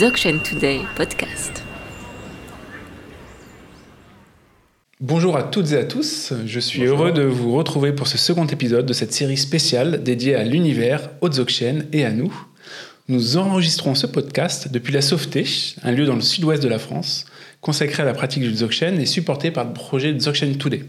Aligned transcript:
Dzogchen 0.00 0.40
Today 0.40 0.80
podcast. 0.96 1.62
Bonjour 4.98 5.36
à 5.36 5.42
toutes 5.42 5.72
et 5.72 5.76
à 5.76 5.84
tous, 5.84 6.32
je 6.46 6.58
suis 6.58 6.84
heureux 6.84 7.12
de 7.12 7.20
vous 7.20 7.54
retrouver 7.54 7.92
pour 7.92 8.06
ce 8.06 8.16
second 8.16 8.46
épisode 8.46 8.86
de 8.86 8.94
cette 8.94 9.12
série 9.12 9.36
spéciale 9.36 10.02
dédiée 10.02 10.36
à 10.36 10.44
l'univers, 10.44 11.10
aux 11.20 11.28
Dzogchen 11.28 11.84
et 11.92 12.06
à 12.06 12.12
nous. 12.12 12.32
Nous 13.08 13.36
enregistrons 13.36 13.94
ce 13.94 14.06
podcast 14.06 14.72
depuis 14.72 14.94
la 14.94 15.02
Sauveté, 15.02 15.44
un 15.82 15.92
lieu 15.92 16.06
dans 16.06 16.14
le 16.14 16.22
sud-ouest 16.22 16.62
de 16.62 16.68
la 16.68 16.78
France, 16.78 17.26
consacré 17.60 18.02
à 18.02 18.06
la 18.06 18.14
pratique 18.14 18.42
du 18.42 18.54
Dzogchen 18.54 18.98
et 18.98 19.04
supporté 19.04 19.50
par 19.50 19.66
le 19.66 19.74
projet 19.74 20.14
Dzogchen 20.14 20.56
Today. 20.56 20.82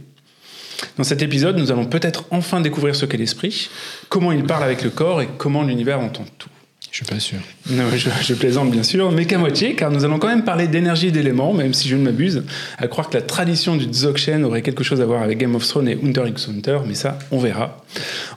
Dans 0.95 1.03
cet 1.03 1.21
épisode, 1.21 1.57
nous 1.57 1.73
allons 1.73 1.85
peut-être 1.85 2.23
enfin 2.31 2.61
découvrir 2.61 2.95
ce 2.95 3.05
qu'est 3.05 3.17
l'esprit, 3.17 3.67
comment 4.07 4.31
il 4.31 4.45
parle 4.45 4.63
avec 4.63 4.83
le 4.83 4.89
corps 4.89 5.21
et 5.21 5.27
comment 5.37 5.63
l'univers 5.63 5.99
entend 5.99 6.23
tout. 6.37 6.47
Je 6.91 6.97
suis 6.97 7.05
pas 7.05 7.19
sûr. 7.21 7.37
Non, 7.69 7.85
je, 7.95 8.09
je 8.21 8.33
plaisante 8.33 8.69
bien 8.69 8.83
sûr, 8.83 9.13
mais 9.13 9.25
qu'à 9.25 9.37
moitié, 9.37 9.75
car 9.75 9.91
nous 9.91 10.03
allons 10.03 10.19
quand 10.19 10.27
même 10.27 10.43
parler 10.43 10.67
d'énergie 10.67 11.07
et 11.07 11.11
d'éléments, 11.11 11.53
même 11.53 11.73
si 11.73 11.87
je 11.87 11.95
ne 11.95 12.03
m'abuse, 12.03 12.43
à 12.77 12.87
croire 12.87 13.09
que 13.09 13.15
la 13.15 13.21
tradition 13.21 13.77
du 13.77 13.85
Dzogchen 13.85 14.43
aurait 14.43 14.61
quelque 14.61 14.83
chose 14.83 14.99
à 14.99 15.05
voir 15.05 15.21
avec 15.23 15.37
Game 15.37 15.55
of 15.55 15.65
Thrones 15.65 15.87
et 15.87 15.97
Hunter 16.03 16.23
x 16.27 16.49
Hunter, 16.49 16.79
mais 16.85 16.93
ça, 16.93 17.17
on 17.31 17.39
verra. 17.39 17.81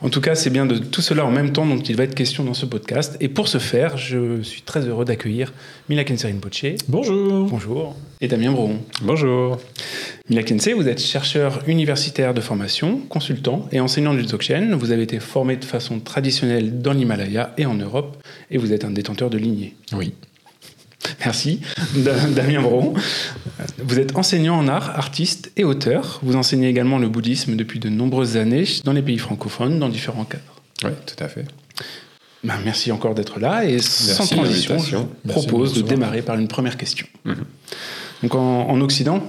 En 0.03 0.09
tout 0.09 0.21
cas, 0.21 0.37
c'est 0.37 0.51
bien 0.51 0.67
de 0.67 0.79
tout 0.79 1.03
cela 1.03 1.25
en 1.25 1.33
même 1.33 1.53
temps 1.53 1.67
dont 1.67 1.79
il 1.81 1.97
va 1.97 2.05
être 2.05 2.15
question 2.15 2.45
dans 2.45 2.55
ce 2.55 2.65
podcast. 2.65 3.17
Et 3.21 3.29
pour 3.29 3.49
ce 3.49 3.59
faire, 3.59 3.99
je 3.99 4.41
suis 4.43 4.63
très 4.63 4.87
heureux 4.87 5.05
d'accueillir 5.05 5.53
Mila 5.89 6.05
Kenserine 6.05 6.39
Poche. 6.39 6.65
Bonjour. 6.89 7.49
Bonjour. 7.49 7.97
Et 8.21 8.29
Damien 8.29 8.53
Brohon. 8.53 8.79
Bonjour. 9.03 9.59
Mila 10.31 10.43
Kensei, 10.43 10.73
vous 10.73 10.89
êtes 10.89 11.01
chercheur 11.01 11.61
universitaire 11.67 12.33
de 12.33 12.41
formation, 12.41 12.99
consultant 13.11 13.69
et 13.73 13.81
enseignant 13.81 14.15
du 14.15 14.23
Dzogchen. 14.23 14.75
Vous 14.75 14.93
avez 14.93 15.03
été 15.03 15.21
formé 15.21 15.57
de 15.57 15.65
façon 15.65 16.01
traditionnelle 16.01 16.81
dans 16.81 16.93
l'Himalaya 16.93 17.53
et 17.59 17.67
en 17.67 17.75
Europe, 17.75 18.17
et 18.51 18.59
vous 18.59 18.73
êtes 18.73 18.85
un 18.85 18.91
détenteur 18.91 19.31
de 19.31 19.39
lignée. 19.39 19.75
Oui. 19.93 20.15
Merci, 21.21 21.61
Damien 22.35 22.63
Brohon. 22.63 22.95
Vous 23.79 23.99
êtes 23.99 24.17
enseignant 24.17 24.59
en 24.59 24.69
art, 24.69 24.91
artiste 24.91 25.53
et 25.57 25.65
auteur. 25.65 26.21
Vous 26.23 26.37
enseignez 26.37 26.69
également 26.69 26.99
le 26.99 27.09
bouddhisme 27.09 27.57
depuis 27.57 27.79
de 27.79 27.89
nombreuses 27.89 28.37
années 28.37 28.65
dans 28.85 28.93
les 28.93 29.03
pays 29.03 29.19
francophones, 29.19 29.79
dans 29.79 29.89
différents 29.89 30.25
cadres. 30.25 30.43
Oui, 30.85 30.91
tout 31.07 31.23
à 31.23 31.29
fait. 31.29 31.45
Ben, 32.43 32.55
merci 32.63 32.93
encore 32.93 33.15
d'être 33.15 33.41
là 33.41 33.65
et 33.65 33.79
sans 33.79 34.25
Merci 34.25 34.35
transition, 34.35 34.79
je 34.79 34.97
de 34.97 35.33
propose 35.33 35.73
de 35.73 35.83
démarrer 35.83 36.21
par 36.21 36.37
une 36.37 36.49
première 36.49 36.77
question. 36.77 37.07
Mhm. 37.25 37.45
Donc 38.23 38.35
en, 38.35 38.69
en 38.69 38.81
Occident, 38.81 39.23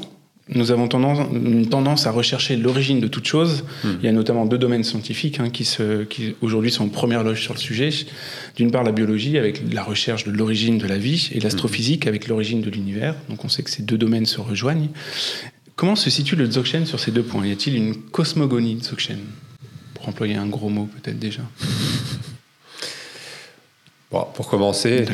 nous 0.49 0.71
avons 0.71 0.87
tendance, 0.87 1.19
une 1.33 1.67
tendance 1.67 2.05
à 2.05 2.11
rechercher 2.11 2.55
l'origine 2.55 2.99
de 2.99 3.07
toute 3.07 3.25
chose. 3.25 3.63
Mhm. 3.83 3.97
Il 4.01 4.05
y 4.05 4.09
a 4.09 4.11
notamment 4.11 4.45
deux 4.45 4.59
domaines 4.59 4.83
scientifiques 4.83 5.39
hein, 5.39 5.49
qui, 5.49 6.35
aujourd'hui 6.41 6.71
sont 6.71 6.85
en 6.85 6.89
première 6.89 7.23
loge 7.23 7.41
sur 7.41 7.53
le 7.53 7.59
sujet. 7.59 7.89
D'une 8.55 8.69
part, 8.69 8.83
la 8.83 8.91
biologie 8.91 9.37
avec 9.37 9.61
la 9.73 9.83
recherche 9.83 10.25
de 10.25 10.31
l'origine 10.31 10.77
de 10.77 10.87
la 10.87 10.97
vie 10.97 11.29
et 11.31 11.39
l'astrophysique 11.39 12.05
avec 12.05 12.27
l'origine 12.27 12.61
de 12.61 12.69
l'univers. 12.69 13.15
Donc 13.29 13.43
on 13.43 13.49
sait 13.49 13.63
que 13.63 13.71
ces 13.71 13.81
deux 13.81 13.97
domaines 13.97 14.27
se 14.27 14.39
rejoignent. 14.39 14.89
Comment 15.75 15.95
se 15.95 16.09
situe 16.09 16.35
le 16.35 16.47
Dzogchen 16.47 16.85
sur 16.85 16.99
ces 16.99 17.11
deux 17.11 17.23
points? 17.23 17.45
Y 17.45 17.51
a-t-il 17.51 17.75
une 17.75 17.95
cosmogonie 17.95 18.75
Dzogchen? 18.75 19.17
Pour 19.95 20.07
employer 20.07 20.35
un 20.35 20.45
gros 20.45 20.69
mot 20.69 20.87
peut-être 21.01 21.17
déjà. 21.17 21.41
Bon, 24.11 24.25
pour 24.35 24.47
commencer, 24.47 25.05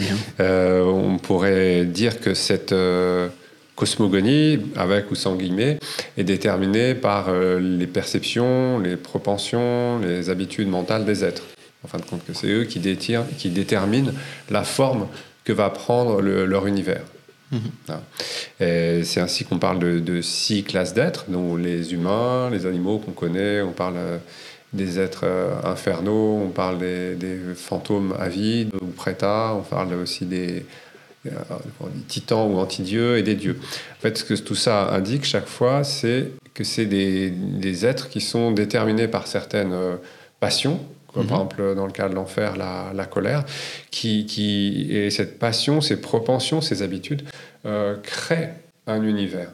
euh, 0.41 0.83
on 0.83 1.17
pourrait 1.17 1.85
dire 1.85 2.19
que 2.19 2.33
cette 2.33 2.73
euh, 2.73 3.29
cosmogonie, 3.75 4.59
avec 4.75 5.09
ou 5.11 5.15
sans 5.15 5.35
guillemets, 5.35 5.79
est 6.17 6.23
déterminée 6.23 6.93
par 6.95 7.29
euh, 7.29 7.59
les 7.59 7.87
perceptions, 7.87 8.79
les 8.79 8.95
propensions, 8.97 9.99
les 9.99 10.29
habitudes 10.29 10.67
mentales 10.67 11.05
des 11.05 11.23
êtres. 11.23 11.43
En 11.83 11.87
fin 11.87 11.97
de 11.97 12.03
compte, 12.05 12.23
que 12.25 12.33
c'est 12.33 12.47
eux 12.47 12.63
qui, 12.65 12.79
détirent- 12.79 13.25
qui 13.37 13.49
déterminent 13.49 14.11
la 14.49 14.63
forme 14.63 15.07
que 15.43 15.53
va 15.53 15.69
prendre 15.71 16.21
le- 16.21 16.45
leur 16.45 16.67
univers. 16.67 17.01
Mhm. 17.51 17.59
Voilà. 17.87 18.01
Et 18.59 19.03
C'est 19.03 19.19
ainsi 19.19 19.45
qu'on 19.45 19.57
parle 19.57 19.79
de, 19.79 19.99
de 19.99 20.21
six 20.21 20.63
classes 20.63 20.93
d'êtres, 20.93 21.25
dont 21.27 21.55
les 21.55 21.93
humains, 21.93 22.49
les 22.51 22.65
animaux 22.65 22.99
qu'on 22.99 23.11
connaît, 23.11 23.61
on 23.61 23.71
parle 23.71 23.95
euh, 23.97 24.17
des 24.73 24.99
êtres 24.99 25.23
euh, 25.25 25.55
infernaux, 25.63 26.39
on 26.45 26.49
parle 26.49 26.77
des, 26.77 27.15
des 27.15 27.37
fantômes 27.55 28.13
avides 28.19 28.69
ou 28.79 28.85
prétas, 28.85 29.53
on 29.53 29.61
parle 29.63 29.95
aussi 29.95 30.25
des, 30.25 30.65
euh, 31.27 31.31
des 31.93 32.01
titans 32.07 32.51
ou 32.51 32.57
antidieux 32.57 33.17
et 33.17 33.23
des 33.23 33.35
dieux. 33.35 33.59
En 33.97 34.01
fait, 34.01 34.17
ce 34.17 34.23
que 34.23 34.33
tout 34.33 34.55
ça 34.55 34.89
indique 34.93 35.23
chaque 35.23 35.47
fois, 35.47 35.83
c'est 35.83 36.31
que 36.53 36.63
c'est 36.63 36.85
des, 36.85 37.29
des 37.31 37.85
êtres 37.85 38.09
qui 38.09 38.21
sont 38.21 38.51
déterminés 38.51 39.07
par 39.07 39.27
certaines 39.27 39.73
euh, 39.73 39.95
passions, 40.39 40.79
comme 41.13 41.23
Mhm. 41.23 41.29
par 41.29 41.37
exemple 41.41 41.75
dans 41.75 41.85
le 41.85 41.91
cas 41.91 42.09
de 42.09 42.15
l'enfer, 42.15 42.55
la, 42.57 42.91
la 42.95 43.05
colère, 43.05 43.43
qui, 43.91 44.25
qui, 44.25 44.87
et 44.91 45.09
cette 45.09 45.37
passion, 45.39 45.81
ces 45.81 45.99
propensions, 46.01 46.61
ces 46.61 46.81
habitudes 46.81 47.23
euh, 47.65 47.95
créent 48.01 48.55
un 48.87 49.03
univers. 49.03 49.49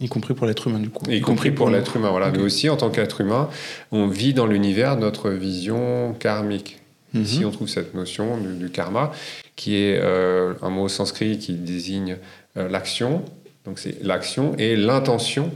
Y 0.00 0.08
compris 0.08 0.34
pour 0.34 0.46
l'être 0.46 0.66
humain 0.68 0.78
du 0.78 0.90
coup. 0.90 1.10
Y 1.10 1.20
compris 1.22 1.50
pour 1.50 1.70
l'être 1.70 1.96
humain. 1.96 2.10
Voilà. 2.10 2.30
Nous 2.30 2.42
aussi, 2.44 2.68
en 2.68 2.76
tant 2.76 2.90
qu'être 2.90 3.22
humain, 3.22 3.48
on 3.92 4.06
vit 4.08 4.34
dans 4.34 4.46
l'univers 4.46 4.96
notre 4.96 5.30
vision 5.30 6.14
karmique. 6.18 6.78
Mhm. 7.14 7.22
Ici, 7.22 7.44
on 7.46 7.50
trouve 7.50 7.68
cette 7.68 7.94
notion 7.94 8.36
du, 8.36 8.54
du 8.54 8.70
karma, 8.70 9.12
qui 9.56 9.76
est 9.76 9.98
euh, 10.00 10.54
un 10.62 10.70
mot 10.70 10.88
sanskrit 10.88 11.38
qui 11.38 11.54
désigne 11.54 12.18
euh, 12.56 12.68
l'action. 12.68 13.24
Donc, 13.64 13.78
c'est 13.78 14.02
l'action 14.02 14.54
et 14.58 14.76
l'intention 14.76 15.50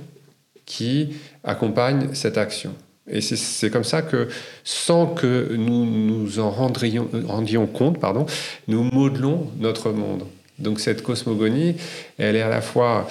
qui 0.67 1.15
accompagne 1.45 2.15
cette 2.15 2.39
action. 2.39 2.75
Et 3.09 3.21
c'est- 3.21 3.71
comme 3.71 3.85
ça 3.85 4.03
que, 4.03 4.29
sans 4.63 5.07
que 5.07 5.55
nous 5.57 5.85
nous 5.85 6.39
en 6.39 6.51
rendrions, 6.51 7.09
rendions 7.27 7.67
compte, 7.67 7.99
pardon, 7.99 8.27
nous 8.69 8.83
modelons 8.85 9.51
notre 9.59 9.91
monde. 9.91 10.25
Donc 10.59 10.79
cette 10.79 11.03
cosmogonie, 11.03 11.77
elle 12.19 12.37
est 12.37 12.43
à 12.43 12.49
la 12.51 12.61
fois, 12.61 13.09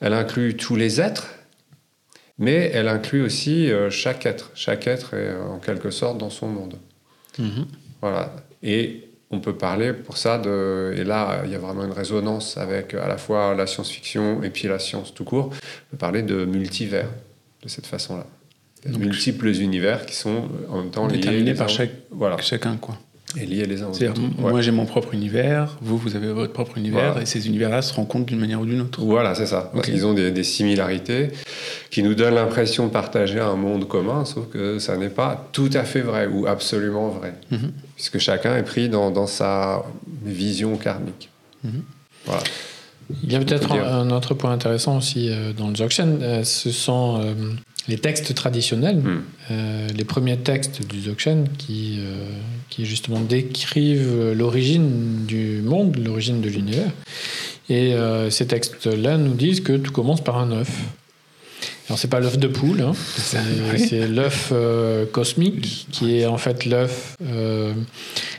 elle 0.00 0.14
inclut 0.14 0.56
tous 0.56 0.76
les 0.76 1.00
êtres, 1.00 1.28
mais 2.38 2.70
elle 2.72 2.88
inclut 2.88 3.22
aussi 3.22 3.70
euh, 3.70 3.90
chaque 3.90 4.24
être. 4.24 4.52
Chaque 4.54 4.86
être 4.86 5.12
est 5.14 5.34
en 5.34 5.58
quelque 5.58 5.90
sorte 5.90 6.16
dans 6.18 6.30
son 6.30 6.46
monde. 6.48 6.76
Mhm. 7.38 7.66
Voilà. 8.00 8.34
Et 8.62 9.08
on 9.32 9.40
peut 9.40 9.54
parler 9.54 9.92
pour 9.92 10.16
ça 10.18 10.38
de. 10.38 10.94
Et 10.96 11.04
là, 11.04 11.42
il 11.44 11.50
y 11.50 11.54
a 11.54 11.58
vraiment 11.58 11.84
une 11.84 11.92
résonance 11.92 12.56
avec 12.58 12.94
à 12.94 13.08
la 13.08 13.16
fois 13.16 13.54
la 13.54 13.66
science-fiction 13.66 14.42
et 14.42 14.50
puis 14.50 14.68
la 14.68 14.78
science 14.78 15.12
tout 15.14 15.24
court. 15.24 15.46
On 15.46 15.90
peut 15.92 15.96
parler 15.96 16.22
de 16.22 16.44
multivers 16.44 17.08
de 17.62 17.68
cette 17.68 17.86
façon-là. 17.86 18.26
Multiples 18.98 19.48
univers 19.48 20.04
qui 20.06 20.14
sont 20.14 20.48
en 20.68 20.78
même 20.82 20.90
temps 20.90 21.06
liés. 21.06 21.16
Déterminé 21.18 21.52
les 21.52 21.54
par 21.54 21.68
chaque, 21.68 21.92
Voilà. 22.10 22.36
chacun 22.38 22.76
quoi. 22.76 22.96
Et 23.40 23.46
liés 23.46 23.64
les 23.66 23.82
uns 23.82 23.88
aux 23.88 23.92
C'est-à-dire, 23.94 24.22
autres. 24.24 24.42
Ouais. 24.42 24.50
moi 24.50 24.60
j'ai 24.60 24.70
mon 24.72 24.84
propre 24.86 25.14
univers, 25.14 25.76
vous, 25.80 25.96
vous 25.96 26.16
avez 26.16 26.32
votre 26.32 26.52
propre 26.52 26.76
univers, 26.78 27.12
Voilà. 27.12 27.22
et 27.22 27.26
ces 27.26 27.46
univers-là 27.46 27.80
se 27.82 27.94
rencontrent 27.94 28.26
d'une 28.26 28.38
manière 28.40 28.60
ou 28.60 28.66
d'une 28.66 28.80
autre. 28.82 29.00
Voilà, 29.02 29.34
c'est 29.34 29.46
ça. 29.46 29.70
Ok. 29.74 29.88
Ils 29.88 30.04
ont 30.06 30.12
des, 30.14 30.30
des 30.30 30.42
similarités 30.44 31.28
qui 31.90 32.02
nous 32.02 32.14
donnent 32.14 32.34
l'impression 32.34 32.86
de 32.86 32.92
partager 32.92 33.40
un 33.40 33.56
monde 33.56 33.88
commun, 33.88 34.24
sauf 34.24 34.48
que 34.50 34.78
ça 34.78 34.96
n'est 34.96 35.08
pas 35.08 35.48
tout 35.52 35.70
à 35.72 35.84
fait 35.84 36.00
vrai 36.02 36.26
ou 36.26 36.46
absolument 36.46 37.08
vrai, 37.08 37.34
Mhm. 37.50 37.72
puisque 37.96 38.18
chacun 38.18 38.56
est 38.56 38.62
pris 38.64 38.88
dans, 38.88 39.10
dans 39.10 39.26
sa 39.26 39.82
vision 40.24 40.76
karmique. 40.76 41.30
Mhm. 41.64 41.82
Voilà. 42.26 42.42
Il 43.24 43.32
y 43.32 43.36
a 43.36 43.40
peut-être 43.40 43.68
peut 43.68 43.74
un 43.84 44.10
autre 44.10 44.32
point 44.34 44.52
intéressant 44.52 44.96
aussi 44.98 45.28
euh, 45.30 45.52
dans 45.52 45.68
le 45.68 45.74
Dzogchen, 45.74 46.18
euh, 46.22 46.44
ce 46.44 46.70
sont 46.70 47.20
euh, 47.22 47.34
les 47.88 47.98
textes 47.98 48.34
traditionnels, 48.34 48.96
Hmm. 48.96 49.22
euh, 49.50 49.88
les 49.94 50.04
premiers 50.04 50.36
textes 50.38 50.86
du 50.86 51.00
Dzogchen 51.00 51.48
qui, 51.58 51.98
euh, 51.98 52.26
qui 52.70 52.84
justement 52.86 53.20
décrivent 53.20 54.32
l'origine 54.32 55.24
du 55.26 55.60
monde, 55.62 55.96
l'origine 55.96 56.40
de 56.40 56.48
l'univers. 56.48 56.90
Et 57.68 57.94
euh, 57.94 58.30
ces 58.30 58.46
textes-là 58.46 59.16
nous 59.18 59.34
disent 59.34 59.60
que 59.60 59.76
tout 59.76 59.92
commence 59.92 60.22
par 60.22 60.38
un 60.38 60.50
œuf. 60.52 60.70
Alors 61.88 61.98
c'est 61.98 62.08
pas 62.08 62.20
l'œuf 62.20 62.38
de 62.38 62.46
poule, 62.48 62.80
hein. 62.80 62.92
c'est 63.16 63.38
oui. 63.74 64.08
l'œuf 64.08 64.50
euh, 64.52 65.04
cosmique 65.04 65.86
qui 65.90 66.16
est 66.18 66.26
en 66.26 66.38
fait 66.38 66.64
l'œuf, 66.64 67.16
euh, 67.26 67.72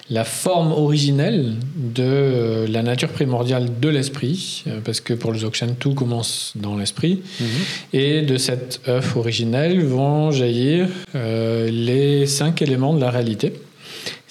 la 0.10 0.24
forme 0.24 0.72
originelle 0.72 1.56
de 1.76 2.04
euh, 2.04 2.68
la 2.68 2.82
nature 2.84 3.10
primordiale 3.10 3.68
de 3.82 3.90
l'esprit, 3.90 4.64
parce 4.86 5.02
que 5.02 5.14
pour 5.14 5.32
le 5.34 5.40
Dzogchen 5.40 5.76
tout 5.78 5.94
commence 5.94 6.54
dans 6.56 6.78
l'esprit, 6.78 7.22
Mhm. 7.40 7.48
et 7.94 8.22
de 8.22 8.38
cet 8.38 8.80
œuf 8.88 9.16
originel 9.18 9.84
vont 9.84 10.32
jaillir 10.32 10.88
les 11.14 12.26
cinq 12.28 12.62
éléments 12.62 12.94
de 12.94 13.02
la 13.02 13.10
réalité. 13.12 13.54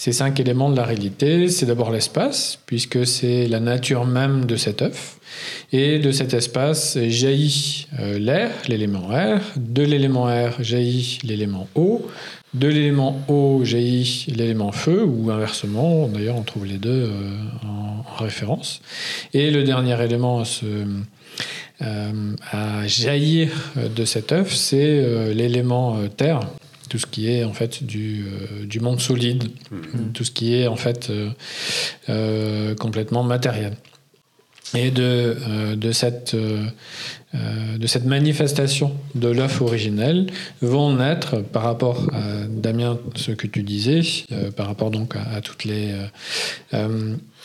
Ces 0.04 0.10
cinq 0.10 0.40
éléments 0.40 0.68
de 0.68 0.74
la 0.74 0.82
réalité, 0.82 1.46
c'est 1.46 1.64
d'abord 1.64 1.92
l'espace, 1.92 2.58
puisque 2.66 3.06
c'est 3.06 3.46
la 3.46 3.60
nature 3.60 4.04
même 4.04 4.46
de 4.46 4.56
cet 4.56 4.82
œuf. 4.82 5.20
Et 5.70 6.00
de 6.00 6.10
cet 6.10 6.34
espace 6.34 6.98
jaillit 7.06 7.86
euh, 8.00 8.18
l'air, 8.18 8.50
l'élément 8.66 9.12
air. 9.12 9.40
De 9.54 9.84
l'élément 9.84 10.28
air 10.28 10.60
jaillit 10.60 11.20
l'élément 11.22 11.68
eau. 11.76 12.04
De 12.52 12.66
l'élément 12.66 13.22
eau 13.28 13.60
jaillit 13.62 14.26
l'élément 14.36 14.72
feu, 14.72 15.04
ou 15.04 15.30
inversement, 15.30 16.08
d'ailleurs 16.08 16.34
on 16.36 16.42
trouve 16.42 16.66
les 16.66 16.78
deux 16.78 16.90
euh, 16.90 17.36
en, 17.64 18.04
en 18.04 18.16
référence. 18.16 18.82
Et 19.34 19.52
le 19.52 19.62
dernier 19.62 20.02
élément 20.02 20.42
à, 20.42 21.84
euh, 21.84 22.88
jaillir 22.88 23.50
de 23.76 24.04
cet 24.04 24.32
œuf, 24.32 24.52
c'est 24.52 25.32
l'élément 25.32 25.96
terre, 26.16 26.40
tout 26.92 26.98
ce 26.98 27.06
qui 27.06 27.30
est 27.30 27.42
en 27.42 27.54
fait 27.54 27.84
du, 27.84 28.26
euh, 28.26 28.66
du 28.66 28.78
monde 28.78 29.00
solide, 29.00 29.44
tout 30.12 30.24
ce 30.24 30.30
qui 30.30 30.54
est 30.54 30.66
en 30.66 30.76
fait 30.76 31.08
euh, 31.08 31.30
euh, 32.10 32.74
complètement 32.74 33.22
matériel. 33.22 33.78
Et 34.74 34.90
de, 34.90 35.74
de, 35.74 35.92
cette, 35.92 36.34
de 36.34 37.86
cette 37.86 38.06
manifestation 38.06 38.92
de 39.14 39.28
l'œuf 39.28 39.60
originel 39.60 40.28
vont 40.62 40.94
naître, 40.96 41.42
par 41.42 41.64
rapport 41.64 42.08
à 42.14 42.46
Damien, 42.48 42.98
ce 43.14 43.32
que 43.32 43.46
tu 43.46 43.62
disais, 43.62 44.00
par 44.56 44.66
rapport 44.68 44.90
donc 44.90 45.14
à, 45.14 45.24
à 45.24 45.40
toutes 45.42 45.64
les, 45.64 45.94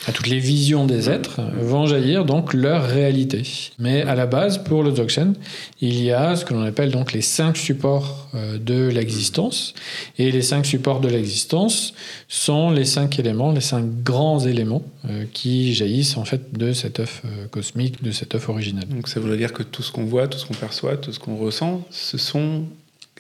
à 0.06 0.12
toutes 0.12 0.28
les 0.28 0.40
visions 0.40 0.86
des 0.86 1.10
êtres, 1.10 1.42
vont 1.60 1.88
jaillir 1.88 2.24
donc 2.24 2.54
leur 2.54 2.84
réalité. 2.88 3.42
Mais 3.80 4.04
à 4.04 4.16
la 4.16 4.26
base, 4.28 4.60
pour 4.60 4.84
le 4.84 4.92
Dzogchen, 4.92 5.34
il 5.82 6.04
y 6.04 6.12
a 6.12 6.36
ce 6.36 6.46
que 6.46 6.54
l'on 6.54 6.62
appelle 6.62 6.92
donc 6.92 7.14
les 7.14 7.22
cinq 7.22 7.58
supports 7.58 8.30
euh, 8.36 8.58
de 8.60 8.88
l'existence. 8.90 9.74
Et 10.20 10.32
les 10.32 10.44
cinq 10.44 10.66
supports 10.66 11.00
de 11.00 11.08
l'existence 11.08 11.94
sont 12.28 12.70
les 12.70 12.86
cinq 12.86 13.18
éléments, 13.20 13.52
les 13.52 13.62
cinq 13.62 13.86
grands 14.04 14.40
éléments 14.40 14.84
euh, 15.10 15.26
qui 15.34 15.74
jaillissent 15.74 16.18
en 16.18 16.26
fait 16.26 16.54
de 16.58 16.74
cet 16.74 17.00
œuf 17.00 17.24
euh, 17.26 17.48
cosmique, 17.48 18.04
de 18.04 18.12
cet 18.12 18.36
œuf 18.36 18.50
originel. 18.50 18.88
Donc 18.88 19.08
ça 19.08 19.20
voudrait 19.20 19.38
dire 19.38 19.52
que 19.52 19.64
tout 19.64 19.82
ce 19.82 19.92
qu'on 19.92 20.06
voit, 20.06 20.28
tout 20.28 20.38
ce 20.38 20.46
qu'on 20.46 20.54
perçoit, 20.54 20.98
tout 20.98 21.12
ce 21.12 21.20
qu'on 21.20 21.38
ressent, 21.38 21.82
ce 21.90 22.18
sont 22.18 22.64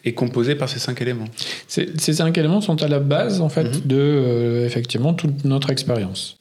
est 0.05 0.13
composé 0.13 0.55
par 0.55 0.69
ces 0.69 0.79
cinq 0.79 1.01
éléments. 1.01 1.25
Ces, 1.67 1.89
ces 1.97 2.13
cinq 2.13 2.37
éléments 2.37 2.61
sont 2.61 2.81
à 2.83 2.87
la 2.87 2.99
base 2.99 3.41
en 3.41 3.49
fait 3.49 3.63
Mhm. 3.63 3.81
de 3.85 3.97
euh, 3.97 4.65
effectivement 4.65 5.13
toute 5.13 5.43
notre 5.43 5.69
expérience. 5.71 6.37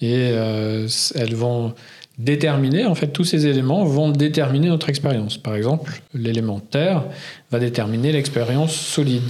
Et 0.00 0.30
euh, 0.32 0.88
elles 1.14 1.34
vont 1.34 1.74
déterminer 2.18 2.84
en 2.84 2.94
fait 2.94 3.08
tous 3.08 3.24
ces 3.24 3.46
éléments 3.46 3.84
vont 3.84 4.10
déterminer 4.10 4.68
notre 4.68 4.88
expérience. 4.88 5.38
Par 5.38 5.54
exemple, 5.54 6.02
l'élément 6.14 6.60
terre 6.60 7.04
va 7.50 7.58
déterminer 7.58 8.12
l'expérience 8.12 8.74
solide. 8.74 9.22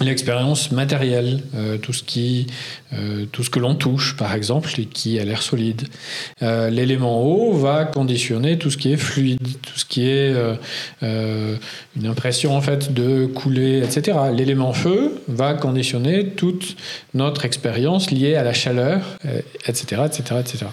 L'expérience 0.00 0.72
matérielle, 0.72 1.40
euh, 1.54 1.78
tout, 1.78 1.92
ce 1.92 2.02
qui, 2.02 2.48
euh, 2.92 3.26
tout 3.30 3.44
ce 3.44 3.50
que 3.50 3.60
l'on 3.60 3.76
touche, 3.76 4.16
par 4.16 4.34
exemple, 4.34 4.68
qui 4.92 5.20
a 5.20 5.24
l'air 5.24 5.40
solide. 5.40 5.82
Euh, 6.42 6.68
L'élément 6.68 7.22
eau 7.22 7.52
va 7.52 7.84
conditionner 7.84 8.58
tout 8.58 8.70
ce 8.70 8.76
qui 8.76 8.92
est 8.92 8.96
fluide, 8.96 9.46
tout 9.62 9.78
ce 9.78 9.84
qui 9.84 10.06
est 10.08 10.34
une 11.02 12.06
impression 12.06 12.56
en 12.56 12.60
fait 12.60 12.92
de 12.92 13.26
couler, 13.26 13.78
etc. 13.78 14.18
L'élément 14.34 14.72
feu 14.72 15.22
va 15.28 15.54
conditionner 15.54 16.28
toute 16.30 16.76
notre 17.12 17.44
expérience 17.44 18.10
liée 18.10 18.34
à 18.34 18.42
la 18.42 18.52
chaleur, 18.52 19.00
etc., 19.66 20.02
etc., 20.06 20.40
etc. 20.40 20.66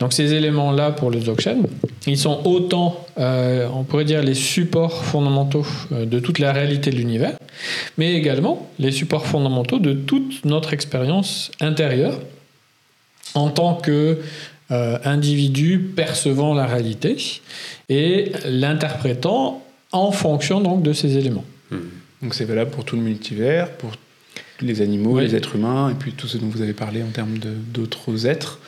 Donc 0.00 0.12
ces 0.12 0.34
éléments-là 0.34 0.92
pour 0.92 1.10
le 1.10 1.18
Dzogchen, 1.20 1.66
ils 2.06 2.18
sont 2.18 2.40
autant, 2.44 3.06
euh, 3.18 3.68
on 3.74 3.82
pourrait 3.84 4.04
dire, 4.04 4.22
les 4.22 4.34
supports 4.34 5.04
fondamentaux 5.04 5.66
euh, 5.92 6.06
de 6.06 6.20
toute 6.20 6.38
la 6.38 6.52
réalité 6.52 6.90
de 6.90 6.96
l'univers, 6.96 7.36
mais 7.96 8.14
également 8.14 8.70
les 8.78 8.92
supports 8.92 9.26
fondamentaux 9.26 9.78
de 9.78 9.92
toute 9.92 10.44
notre 10.44 10.72
expérience 10.72 11.50
intérieure 11.60 12.20
en 13.34 13.48
tant 13.50 13.74
que 13.74 14.18
euh, 14.70 14.98
individu 15.04 15.78
percevant 15.78 16.54
la 16.54 16.66
réalité 16.66 17.16
et 17.88 18.32
l'interprétant 18.46 19.64
en 19.92 20.12
fonction 20.12 20.60
donc 20.60 20.82
de 20.82 20.92
ces 20.92 21.16
éléments. 21.16 21.44
Donc 22.22 22.34
c'est 22.34 22.44
valable 22.44 22.70
pour 22.70 22.84
tout 22.84 22.96
le 22.96 23.02
multivers, 23.02 23.70
pour 23.72 23.92
les 24.60 24.80
animaux, 24.80 25.16
Oui. 25.16 25.22
les 25.24 25.34
êtres 25.34 25.56
humains, 25.56 25.90
et 25.90 25.94
puis 25.94 26.12
tout 26.12 26.26
ce 26.26 26.36
dont 26.36 26.48
vous 26.48 26.62
avez 26.62 26.72
parlé 26.72 27.02
en 27.02 27.08
termes 27.08 27.38
d'autres 27.72 28.26
êtres, 28.26 28.58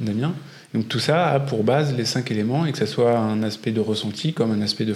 Damien. 0.00 0.34
Donc 0.76 0.88
tout 0.88 0.98
ça 0.98 1.28
a 1.28 1.40
pour 1.40 1.64
base 1.64 1.96
les 1.96 2.04
cinq 2.04 2.30
éléments, 2.30 2.66
et 2.66 2.72
que 2.72 2.76
ce 2.76 2.84
soit 2.84 3.18
un 3.18 3.42
aspect 3.42 3.70
de 3.70 3.80
ressenti 3.80 4.34
comme 4.34 4.52
un 4.52 4.60
aspect 4.60 4.84
de 4.84 4.94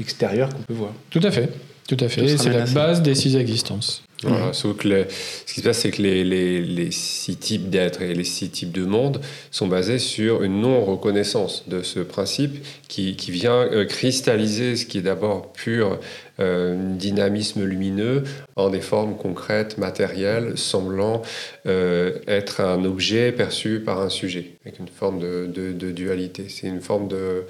extérieur 0.00 0.48
qu'on 0.48 0.62
peut 0.62 0.72
voir. 0.72 0.92
Tout 1.10 1.20
à 1.22 1.30
fait, 1.30 1.50
tout 1.86 1.98
à 2.00 2.08
fait. 2.08 2.38
C'est 2.38 2.48
la 2.48 2.64
ça. 2.64 2.72
base 2.72 3.02
des 3.02 3.14
six 3.14 3.36
existences. 3.36 4.02
Voilà, 4.22 4.52
sauf 4.52 4.76
que 4.76 4.88
le- 4.88 5.06
ce 5.46 5.52
qui 5.52 5.60
se 5.60 5.64
passe, 5.64 5.78
c'est 5.80 5.90
que 5.90 6.00
les, 6.02 6.22
les- 6.24 6.60
les 6.62 6.90
six 6.92 7.36
types 7.36 7.70
d'êtres 7.70 8.02
et 8.02 8.14
les 8.14 8.24
six 8.24 8.50
types 8.50 8.70
de 8.72 8.84
mondes 8.84 9.20
sont 9.50 9.66
basés 9.66 9.98
sur 9.98 10.42
une 10.44 10.60
non-reconnaissance 10.60 11.64
de 11.68 11.82
ce 11.82 11.98
principe 12.00 12.64
qui, 12.88 13.16
qui 13.16 13.30
vient 13.32 13.56
euh, 13.56 13.84
cristalliser 13.84 14.76
ce 14.76 14.86
qui 14.86 14.98
est 14.98 15.02
d'abord 15.02 15.52
pur 15.52 15.98
euh, 16.40 16.76
dynamisme 16.96 17.64
lumineux 17.64 18.22
en 18.56 18.70
des 18.70 18.80
formes 18.80 19.16
concrètes, 19.16 19.76
matérielles, 19.78 20.56
semblant 20.56 21.22
euh, 21.66 22.12
être 22.28 22.60
un 22.60 22.84
objet 22.84 23.32
perçu 23.32 23.80
par 23.80 24.00
un 24.00 24.08
sujet, 24.08 24.52
avec 24.64 24.78
une 24.78 24.88
forme 24.88 25.18
de, 25.18 25.46
de- 25.52 25.72
de 25.72 25.90
dualité. 25.90 26.46
C'est 26.48 26.68
une 26.68 26.80
forme 26.80 27.08
de 27.08 27.44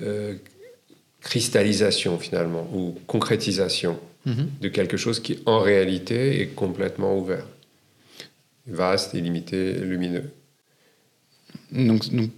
euh, 0.00 0.34
cristallisation 1.20 2.18
finalement, 2.18 2.68
ou 2.72 2.94
concrétisation 3.06 3.98
de 4.26 4.68
quelque 4.68 4.96
chose 4.96 5.20
qui 5.20 5.38
en 5.46 5.60
réalité 5.60 6.40
est 6.40 6.54
complètement 6.54 7.18
ouvert, 7.18 7.46
vaste, 8.66 9.14
illimité, 9.14 9.74
lumineux. 9.74 10.30
Donc, 11.70 12.08
donc 12.10 12.30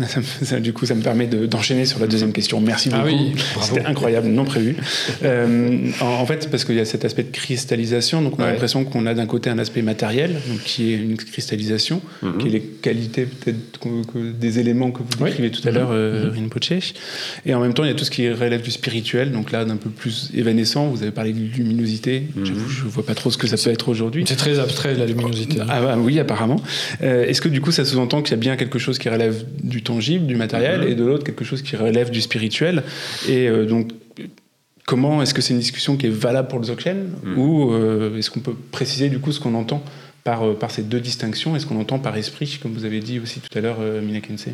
ça 0.00 0.20
me- 0.20 0.44
ça, 0.46 0.60
du 0.60 0.72
coup, 0.72 0.86
ça 0.86 0.94
me 0.94 1.02
permet 1.02 1.26
de- 1.26 1.44
d'enchaîner 1.44 1.84
sur 1.84 1.98
la 2.00 2.06
deuxième 2.06 2.32
question. 2.32 2.58
Merci 2.60 2.88
Ah 2.90 3.02
beaucoup. 3.02 3.14
oui, 3.14 3.32
bravo. 3.54 3.74
C'était 3.74 3.84
incroyable, 3.86 4.28
non 4.28 4.44
prévu. 4.46 4.76
Euh, 5.24 5.90
en, 6.00 6.06
en 6.06 6.26
fait, 6.26 6.48
parce 6.50 6.64
qu'il 6.64 6.76
y 6.76 6.80
a 6.80 6.86
cet 6.86 7.04
aspect 7.04 7.24
de 7.24 7.30
cristallisation, 7.30 8.22
donc 8.22 8.38
on 8.38 8.42
a 8.42 8.46
Ouais. 8.46 8.52
l'impression 8.52 8.84
qu'on 8.84 9.04
a 9.04 9.12
d'un 9.12 9.26
côté 9.26 9.50
un 9.50 9.58
aspect 9.58 9.82
matériel, 9.82 10.32
donc 10.48 10.62
qui 10.64 10.92
est 10.92 10.96
une 10.96 11.16
cristallisation, 11.18 12.00
Mhm. 12.22 12.38
qui 12.38 12.46
est 12.46 12.50
les 12.50 12.60
qualités 12.62 13.26
peut-être 13.26 13.58
des 14.38 14.58
éléments 14.58 14.90
que 14.90 15.00
vous 15.00 15.08
Oui. 15.20 15.28
décrivez 15.30 15.50
tout 15.50 15.66
à 15.68 15.70
l'heure, 15.70 15.90
euh, 15.92 16.30
Rinpoche. 16.34 16.94
Et 17.44 17.52
en 17.54 17.60
même 17.60 17.74
temps, 17.74 17.84
il 17.84 17.88
y 17.88 17.92
a 17.92 17.94
tout 17.94 18.06
ce 18.06 18.10
qui 18.10 18.28
relève 18.30 18.62
du 18.62 18.70
spirituel, 18.70 19.32
donc 19.32 19.52
là 19.52 19.66
d'un 19.66 19.76
peu 19.76 19.90
plus 19.90 20.30
évanescent. 20.34 20.86
Vous 20.88 21.02
avez 21.02 21.12
parlé 21.12 21.32
de 21.34 21.40
luminosité. 21.56 22.22
Mhm. 22.36 22.46
J'avoue, 22.46 22.68
je 22.70 22.84
vois 22.84 23.04
pas 23.04 23.14
trop 23.14 23.30
ce 23.30 23.36
que 23.36 23.46
ça 23.46 23.56
peut 23.58 23.70
être 23.70 23.90
aujourd'hui. 23.90 24.24
C'est 24.26 24.36
très 24.36 24.58
abstrait 24.58 24.94
la 24.94 25.04
luminosité. 25.04 25.58
Ah 25.68 25.82
bah 25.82 25.96
oui, 25.98 26.18
apparemment. 26.18 26.56
Euh, 27.02 27.26
Est-ce 27.26 27.42
que 27.42 27.48
du 27.50 27.60
coup, 27.60 27.70
ça 27.70 27.84
sous-entend 27.84 28.22
qu'il 28.22 28.30
y 28.30 28.34
a 28.34 28.38
bien 28.40 28.56
quelque 28.56 28.78
chose 28.78 28.98
qui 28.98 29.10
relève 29.10 29.44
du 29.62 29.82
tangible, 29.82 30.26
du 30.26 30.36
matériel, 30.36 30.80
Mhm. 30.82 30.88
et 30.88 30.94
de 30.94 31.04
l'autre 31.04 31.24
quelque 31.24 31.44
chose 31.44 31.62
qui 31.62 31.76
relève 31.76 32.10
du 32.10 32.20
spirituel 32.20 32.82
Et 33.28 33.48
euh, 33.48 33.64
donc, 33.66 33.90
comment 34.86 35.20
est-ce 35.22 35.34
que 35.34 35.42
c'est 35.42 35.52
une 35.54 35.60
discussion 35.60 35.96
qui 35.96 36.06
est 36.06 36.10
valable 36.26 36.48
pour 36.48 36.58
le 36.58 36.64
Dzogchen 36.64 37.10
Mhm. 37.24 37.38
Ou 37.38 37.72
euh, 37.72 38.16
est-ce 38.16 38.30
qu'on 38.30 38.40
peut 38.40 38.54
préciser 38.70 39.08
du 39.08 39.18
coup 39.18 39.32
ce 39.32 39.40
qu'on 39.40 39.54
entend 39.54 39.82
par, 40.24 40.42
euh, 40.46 40.54
par 40.54 40.70
ces 40.70 40.82
deux 40.82 41.00
distinctions? 41.00 41.54
Est-ce 41.56 41.66
qu'on 41.66 41.80
entend 41.80 41.98
par 41.98 42.16
esprit, 42.16 42.58
comme 42.62 42.72
vous 42.72 42.84
avez 42.84 43.00
dit 43.00 43.18
aussi 43.20 43.40
tout 43.40 43.56
à 43.58 43.60
l'heure, 43.60 43.78
euh, 43.80 44.00
Mina 44.00 44.20
Kensei? 44.20 44.52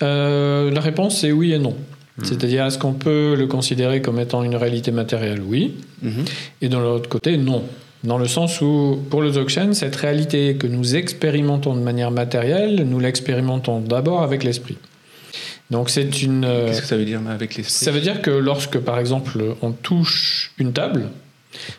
La 0.00 0.80
réponse 0.80 1.20
c'est 1.20 1.32
oui 1.32 1.52
et 1.52 1.58
non. 1.58 1.74
Mhm. 2.18 2.24
C'est-à-dire, 2.24 2.66
est-ce 2.66 2.78
qu'on 2.78 2.94
peut 2.94 3.34
le 3.38 3.46
considérer 3.46 4.02
comme 4.02 4.18
étant 4.18 4.42
une 4.42 4.56
réalité 4.56 4.90
matérielle? 4.90 5.40
Oui. 5.46 5.74
Et 6.60 6.68
de 6.68 6.76
l'autre 6.76 7.08
côté, 7.08 7.36
non. 7.36 7.62
Dans 8.04 8.18
le 8.18 8.28
sens 8.28 8.60
où, 8.60 9.02
pour 9.10 9.22
le 9.22 9.30
Dzogchen, 9.30 9.74
cette 9.74 9.96
réalité 9.96 10.56
que 10.56 10.66
nous 10.66 10.94
expérimentons 10.94 11.74
de 11.74 11.80
manière 11.80 12.10
matérielle, 12.10 12.84
nous 12.88 13.00
l'expérimentons 13.00 13.80
d'abord 13.80 14.22
avec 14.22 14.44
l'esprit. 14.44 14.76
Donc 15.70 15.90
c'est 15.90 16.22
une... 16.22 16.44
euh, 16.44 16.66
Qu'est-ce 16.68 16.80
que 16.82 16.86
ça 16.86 16.96
veut 16.96 17.04
dire 17.04 17.20
avec 17.28 17.56
l'esprit? 17.56 17.84
Ça 17.84 17.90
veut 17.90 18.00
dire 18.00 18.22
que 18.22 18.30
lorsque, 18.30 18.78
par 18.78 18.98
exemple, 18.98 19.56
on 19.62 19.72
touche 19.72 20.52
une 20.58 20.72
table, 20.72 21.10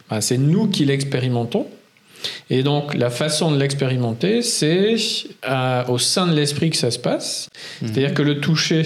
ben, 0.09 0.21
c'est 0.21 0.38
nous 0.38 0.67
qui 0.67 0.85
l'expérimentons. 0.85 1.67
Et 2.49 2.63
donc, 2.63 2.95
la 2.95 3.09
façon 3.09 3.49
de 3.51 3.57
l'expérimenter, 3.57 4.41
c'est 4.41 4.95
euh, 5.47 5.85
au 5.88 5.97
sein 5.97 6.27
de 6.27 6.33
l'esprit 6.33 6.69
que 6.69 6.75
ça 6.75 6.91
se 6.91 6.99
passe. 6.99 7.47
Mhm. 7.81 7.88
C'est-à-dire 7.88 8.13
que 8.13 8.21
le 8.21 8.41
toucher 8.41 8.83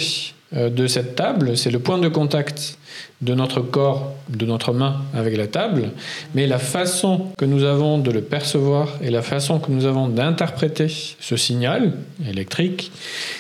de 0.55 0.87
cette 0.87 1.15
table, 1.15 1.57
c'est 1.57 1.71
le 1.71 1.79
point 1.79 1.97
de 1.97 2.07
contact 2.09 2.77
de 3.21 3.33
notre 3.33 3.61
corps, 3.61 4.13
de 4.29 4.45
notre 4.45 4.73
main 4.73 5.01
avec 5.13 5.37
la 5.37 5.47
table, 5.47 5.91
mais 6.35 6.45
la 6.47 6.59
façon 6.59 7.27
que 7.37 7.45
nous 7.45 7.63
avons 7.63 7.97
de 7.97 8.11
le 8.11 8.21
percevoir 8.21 8.89
et 9.01 9.09
la 9.09 9.21
façon 9.21 9.59
que 9.59 9.71
nous 9.71 9.85
avons 9.85 10.09
d'interpréter 10.09 10.87
ce 11.19 11.37
signal 11.37 11.93
électrique, 12.29 12.91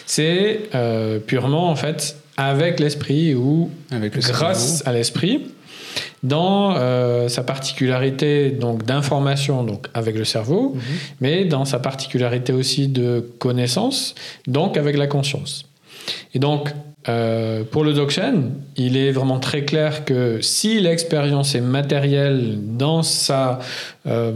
c'est 0.05 0.61
euh, 0.73 1.19
purement 1.19 1.69
en 1.69 1.75
fait 1.75 2.15
avec 2.37 2.79
l'esprit 2.79 3.35
ou 3.35 3.69
Avec 3.91 4.15
le 4.15 4.21
grâce 4.21 4.77
cerveau 4.77 4.89
à 4.89 4.93
l'esprit 4.93 5.47
dans 6.23 6.75
euh, 6.77 7.27
sa 7.27 7.43
particularité 7.43 8.49
donc 8.49 8.83
d'information 8.83 9.63
donc 9.63 9.87
avec 9.93 10.17
le 10.17 10.25
cerveau 10.25 10.71
Mhm. 10.73 10.81
mais 11.21 11.45
dans 11.45 11.65
sa 11.65 11.79
particularité 11.79 12.53
aussi 12.53 12.87
de 12.87 13.29
connaissance 13.37 14.15
donc 14.47 14.77
avec 14.77 14.97
la 14.97 15.05
conscience 15.07 15.65
et 16.33 16.39
donc 16.39 16.69
euh, 17.09 17.63
pour 17.63 17.83
le 17.83 17.93
Dzogchen, 17.93 18.51
il 18.77 18.95
est 18.95 19.11
vraiment 19.11 19.39
très 19.39 19.63
clair 19.65 20.05
que 20.05 20.39
si 20.41 20.79
l'expérience 20.79 21.53
est 21.53 21.61
matérielle 21.61 22.57
dans 22.61 23.03
sa, 23.03 23.59
euh, 24.07 24.31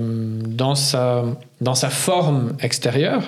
dans, 0.45 0.75
sa, 0.75 1.23
dans 1.61 1.75
sa 1.75 1.89
forme 1.89 2.57
extérieure, 2.61 3.23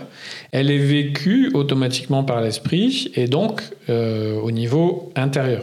elle 0.51 0.69
est 0.69 0.77
vécue 0.77 1.51
automatiquement 1.53 2.23
par 2.23 2.41
l'esprit 2.41 3.11
et 3.15 3.27
donc 3.27 3.61
euh, 3.89 4.39
au 4.41 4.51
niveau 4.51 5.11
intérieur, 5.15 5.61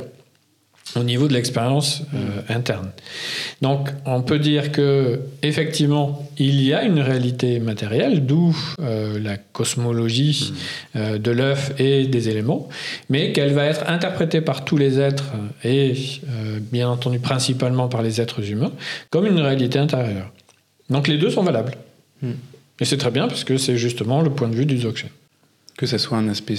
au 0.95 1.03
niveau 1.03 1.27
de 1.27 1.33
l'expérience 1.33 2.03
euh, 2.15 2.41
interne. 2.49 2.91
Donc 3.61 3.91
on 4.05 4.23
peut 4.23 4.39
dire 4.39 4.71
que 4.71 5.21
effectivement 5.43 6.27
il 6.39 6.63
y 6.63 6.75
a 6.75 6.85
une 6.85 7.01
réalité 7.01 7.59
matérielle, 7.61 8.27
d'où 8.27 8.57
euh, 8.81 9.19
la 9.19 9.37
cosmologie 9.37 10.53
euh, 10.95 11.19
de 11.19 11.31
l'œuf 11.31 11.73
et 11.79 12.07
des 12.07 12.29
éléments, 12.29 12.69
mais 13.09 13.33
qu'elle 13.33 13.53
va 13.53 13.65
être 13.65 13.89
interprétée 13.89 14.41
par 14.41 14.65
tous 14.65 14.77
les 14.77 15.01
êtres 15.01 15.33
et 15.65 15.95
euh, 16.29 16.59
bien 16.61 16.89
entendu 16.89 17.19
principalement 17.19 17.89
par 17.89 18.03
les 18.03 18.21
êtres 18.21 18.49
humains 18.49 18.73
comme 19.11 19.27
une 19.27 19.41
réalité 19.41 19.79
intérieure. 19.79 20.31
Donc 20.91 21.09
les 21.09 21.19
deux 21.19 21.31
sont 21.31 21.43
valables. 21.43 21.75
Mm. 22.23 22.33
Et 22.81 22.85
c'est 22.85 22.99
très 22.99 23.11
bien 23.11 23.27
parce 23.27 23.45
que 23.45 23.57
c'est 23.57 23.77
justement 23.77 24.21
le 24.21 24.31
point 24.31 24.49
de 24.49 24.55
vue 24.55 24.67
du 24.67 24.77
Dzogchen. 24.77 25.09
Que 25.77 25.87
ça 25.87 25.99
soit 25.99 26.19
un 26.19 26.29
aspect 26.29 26.57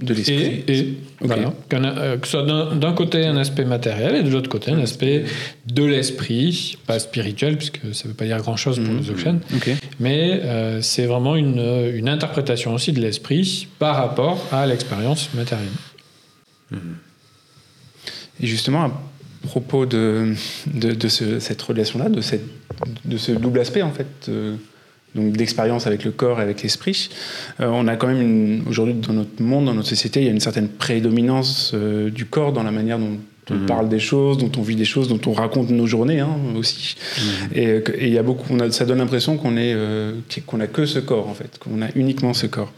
de 0.00 0.14
l'esprit. 0.14 0.64
Et, 0.68 0.94
voilà, 1.20 1.52
euh, 1.74 2.16
que 2.16 2.26
ce 2.26 2.32
soit 2.38 2.74
d'un 2.74 2.92
côté 2.92 3.26
un 3.26 3.36
aspect 3.36 3.64
matériel 3.64 4.14
et 4.16 4.22
de 4.22 4.30
l'autre 4.30 4.48
côté 4.48 4.70
un 4.70 4.78
aspect 4.80 5.24
de 5.66 5.84
l'esprit, 5.84 6.78
pas 6.86 6.98
spirituel, 6.98 7.56
puisque 7.58 7.80
ça 7.92 8.04
ne 8.04 8.08
veut 8.10 8.14
pas 8.16 8.24
dire 8.24 8.38
grand-chose 8.38 8.76
pour 8.78 8.88
Mhm. 8.88 8.96
le 8.98 9.02
Dzogchen, 9.04 9.40
mais 10.00 10.40
euh, 10.42 10.80
c'est 10.80 11.06
vraiment 11.06 11.36
une, 11.36 11.60
une 11.94 12.08
interprétation 12.08 12.74
aussi 12.74 12.92
de 12.92 13.00
l'esprit 13.00 13.68
par 13.78 13.96
rapport 13.96 14.44
à 14.52 14.66
l'expérience 14.66 15.28
matérielle. 15.34 15.68
Et 18.42 18.46
justement, 18.46 18.84
à 18.84 18.92
propos 19.46 19.86
de, 19.86 20.34
de, 20.72 20.92
de 20.92 21.08
ce- 21.08 21.40
cette 21.40 21.60
relation-là, 21.60 22.08
de, 22.08 22.20
cette, 22.20 22.44
de 23.04 23.16
ce 23.16 23.32
double 23.32 23.60
aspect, 23.60 23.82
en 23.82 23.92
fait, 23.92 24.06
euh, 24.28 24.56
donc 25.14 25.32
d'expérience 25.32 25.86
avec 25.86 26.04
le 26.04 26.10
corps 26.10 26.40
et 26.40 26.42
avec 26.42 26.62
l'esprit, 26.62 27.10
euh, 27.60 27.66
on 27.66 27.88
a 27.88 27.96
quand 27.96 28.06
même, 28.06 28.62
aujourd'hui, 28.68 28.94
dans 28.94 29.12
notre 29.12 29.42
monde, 29.42 29.64
dans 29.64 29.74
notre 29.74 29.88
société, 29.88 30.20
il 30.20 30.26
y 30.26 30.28
a 30.28 30.32
une 30.32 30.40
certaine 30.40 30.68
prédominance 30.68 31.72
euh, 31.74 32.10
du 32.10 32.26
corps 32.26 32.52
dans 32.52 32.62
la 32.62 32.70
manière 32.70 32.98
dont 32.98 33.18
on 33.50 33.54
Mhm. 33.54 33.66
parle 33.66 33.88
des 33.88 33.98
choses, 33.98 34.38
dont 34.38 34.50
on 34.58 34.62
vit 34.62 34.76
des 34.76 34.84
choses, 34.84 35.08
dont 35.08 35.20
on 35.26 35.32
raconte 35.32 35.70
nos 35.70 35.86
journées 35.86 36.20
hein, 36.20 36.36
aussi. 36.56 36.96
Et 37.54 37.66
euh, 37.66 37.80
et 37.98 38.06
il 38.08 38.12
y 38.12 38.18
a 38.18 38.22
beaucoup, 38.22 38.44
on 38.50 38.60
a, 38.60 38.70
ça 38.70 38.84
donne 38.84 38.98
l'impression 38.98 39.36
qu'on 39.36 39.56
est, 39.56 39.72
euh, 39.74 40.12
qu'on 40.46 40.60
a 40.60 40.66
que 40.66 40.86
ce 40.86 40.98
corps 40.98 41.28
en 41.28 41.34
fait, 41.34 41.58
qu'on 41.58 41.82
a 41.82 41.86
uniquement 41.96 42.32
ce 42.34 42.46
corps. 42.46 42.72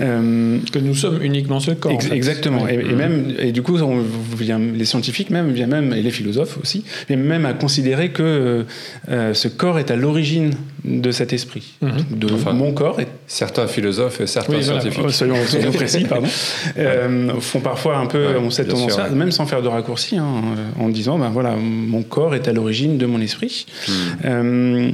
Euh, 0.00 0.58
Que 0.72 0.78
nous 0.78 0.94
sommes 0.94 1.22
uniquement 1.22 1.60
ce 1.60 1.72
corps. 1.72 1.92
en 1.92 1.94
Ex- 1.94 2.06
fait. 2.06 2.14
Exactement. 2.16 2.62
Oui. 2.64 2.70
Et, 2.72 2.90
et 2.90 2.94
même, 2.94 3.34
et 3.38 3.52
du 3.52 3.62
coup, 3.62 3.78
on 3.80 4.02
vient, 4.36 4.58
les 4.58 4.84
scientifiques 4.84 5.30
même, 5.30 5.50
viennent 5.52 5.70
même, 5.70 5.92
et 5.92 6.02
les 6.02 6.10
philosophes 6.10 6.58
aussi, 6.62 6.84
viennent 7.08 7.22
même 7.24 7.46
à 7.46 7.52
considérer 7.52 8.10
que 8.10 8.64
euh, 9.08 9.34
ce 9.34 9.48
corps 9.48 9.78
est 9.78 9.90
à 9.90 9.96
l'origine 9.96 10.50
de 10.84 11.10
cet 11.10 11.32
esprit. 11.32 11.74
Mhm. 11.82 11.90
De 12.18 12.32
Enfin, 12.34 12.52
mon 12.52 12.72
corps 12.72 13.00
est 13.00 13.08
Certains 13.28 13.66
philosophes 13.66 14.20
et 14.20 14.26
certains 14.28 14.52
Oui, 14.54 14.62
voilà. 14.62 14.80
scientifiques. 14.80 15.10
Soyons, 15.10 15.34
soyons 15.48 15.72
précis, 15.72 16.04
pardon, 16.08 16.28
euh, 16.78 17.32
font 17.40 17.58
parfois 17.60 17.96
un 17.98 18.06
peu 18.06 18.24
Ouais, 18.36 18.50
cette 18.50 18.72
ouais. 18.72 19.10
même 19.14 19.32
sans 19.32 19.46
faire 19.46 19.62
de 19.62 19.68
raccourci, 19.68 20.05
hein, 20.12 20.42
euh, 20.56 20.70
en 20.78 20.88
disant, 20.88 21.18
ben 21.18 21.30
voilà, 21.30 21.56
mon 21.56 22.02
corps 22.02 22.34
est 22.34 22.48
à 22.48 22.52
l'origine 22.52 22.98
de 22.98 23.06
mon 23.06 23.20
esprit. 23.20 23.66
Hmm. 23.88 23.92
Euh, 24.24 24.92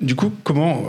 du 0.00 0.14
coup, 0.14 0.32
comment 0.44 0.84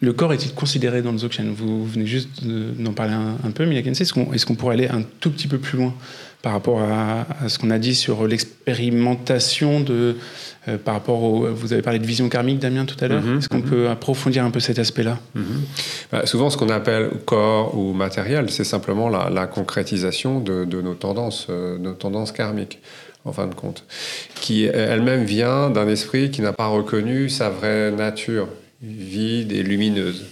le 0.00 0.12
corps 0.12 0.32
est-il 0.32 0.52
considéré 0.54 1.02
dans 1.02 1.12
le 1.12 1.18
Dzogchen? 1.18 1.52
Vous, 1.52 1.84
venez 1.84 2.06
juste 2.06 2.44
de- 2.44 2.70
d'en 2.78 2.92
parler 2.92 3.14
un, 3.14 3.36
un 3.44 3.50
peu, 3.50 3.64
Miyakense. 3.66 4.00
Est-ce 4.00 4.12
qu'on 4.12 4.32
est 4.32 4.56
pourrait 4.56 4.74
aller 4.74 4.88
un 4.88 5.02
tout 5.20 5.30
petit 5.30 5.48
peu 5.48 5.58
plus 5.58 5.76
loin 5.78 5.94
par 6.40 6.52
rapport 6.52 6.80
à, 6.80 7.26
à 7.44 7.48
ce 7.48 7.58
qu'on 7.58 7.70
a 7.70 7.78
dit 7.80 7.96
sur 7.96 8.24
l'expérimentation 8.28 9.80
de, 9.80 10.16
euh, 10.68 10.78
par 10.78 10.94
rapport 10.94 11.22
au, 11.22 11.48
vous 11.52 11.72
avez 11.72 11.82
parlé 11.82 11.98
de 11.98 12.06
vision 12.06 12.28
karmique, 12.28 12.60
Damien, 12.60 12.84
tout 12.84 13.02
à 13.04 13.08
l'heure. 13.08 13.22
Mhm, 13.22 13.38
Est-ce 13.38 13.48
qu'on 13.48 13.56
mhm. 13.58 13.64
peut 13.64 13.88
approfondir 13.88 14.44
un 14.44 14.50
peu 14.50 14.60
cet 14.60 14.78
aspect-là? 14.78 15.18
Mhm. 15.34 15.44
Bah, 16.12 16.26
souvent, 16.26 16.48
ce 16.50 16.56
qu'on 16.56 16.68
appelle 16.68 17.10
corps 17.24 17.76
ou 17.76 17.92
matériel, 17.92 18.50
c'est 18.50 18.64
simplement 18.64 19.08
la, 19.08 19.30
la 19.30 19.46
concrétisation 19.46 20.40
de, 20.40 20.64
de 20.64 20.80
nos 20.80 20.94
tendances, 20.94 21.46
euh, 21.50 21.76
nos 21.78 21.92
tendances 21.92 22.30
karmiques, 22.30 22.78
en 23.24 23.32
fin 23.32 23.48
de 23.48 23.54
compte, 23.54 23.82
qui 24.36 24.64
elle-même 24.64 25.24
vient 25.24 25.70
d'un 25.70 25.88
esprit 25.88 26.30
qui 26.30 26.40
n'a 26.40 26.52
pas 26.52 26.68
reconnu 26.68 27.28
sa 27.28 27.50
vraie 27.50 27.90
nature, 27.90 28.46
vide 28.82 29.52
et 29.52 29.62
lumineuse. 29.62 30.24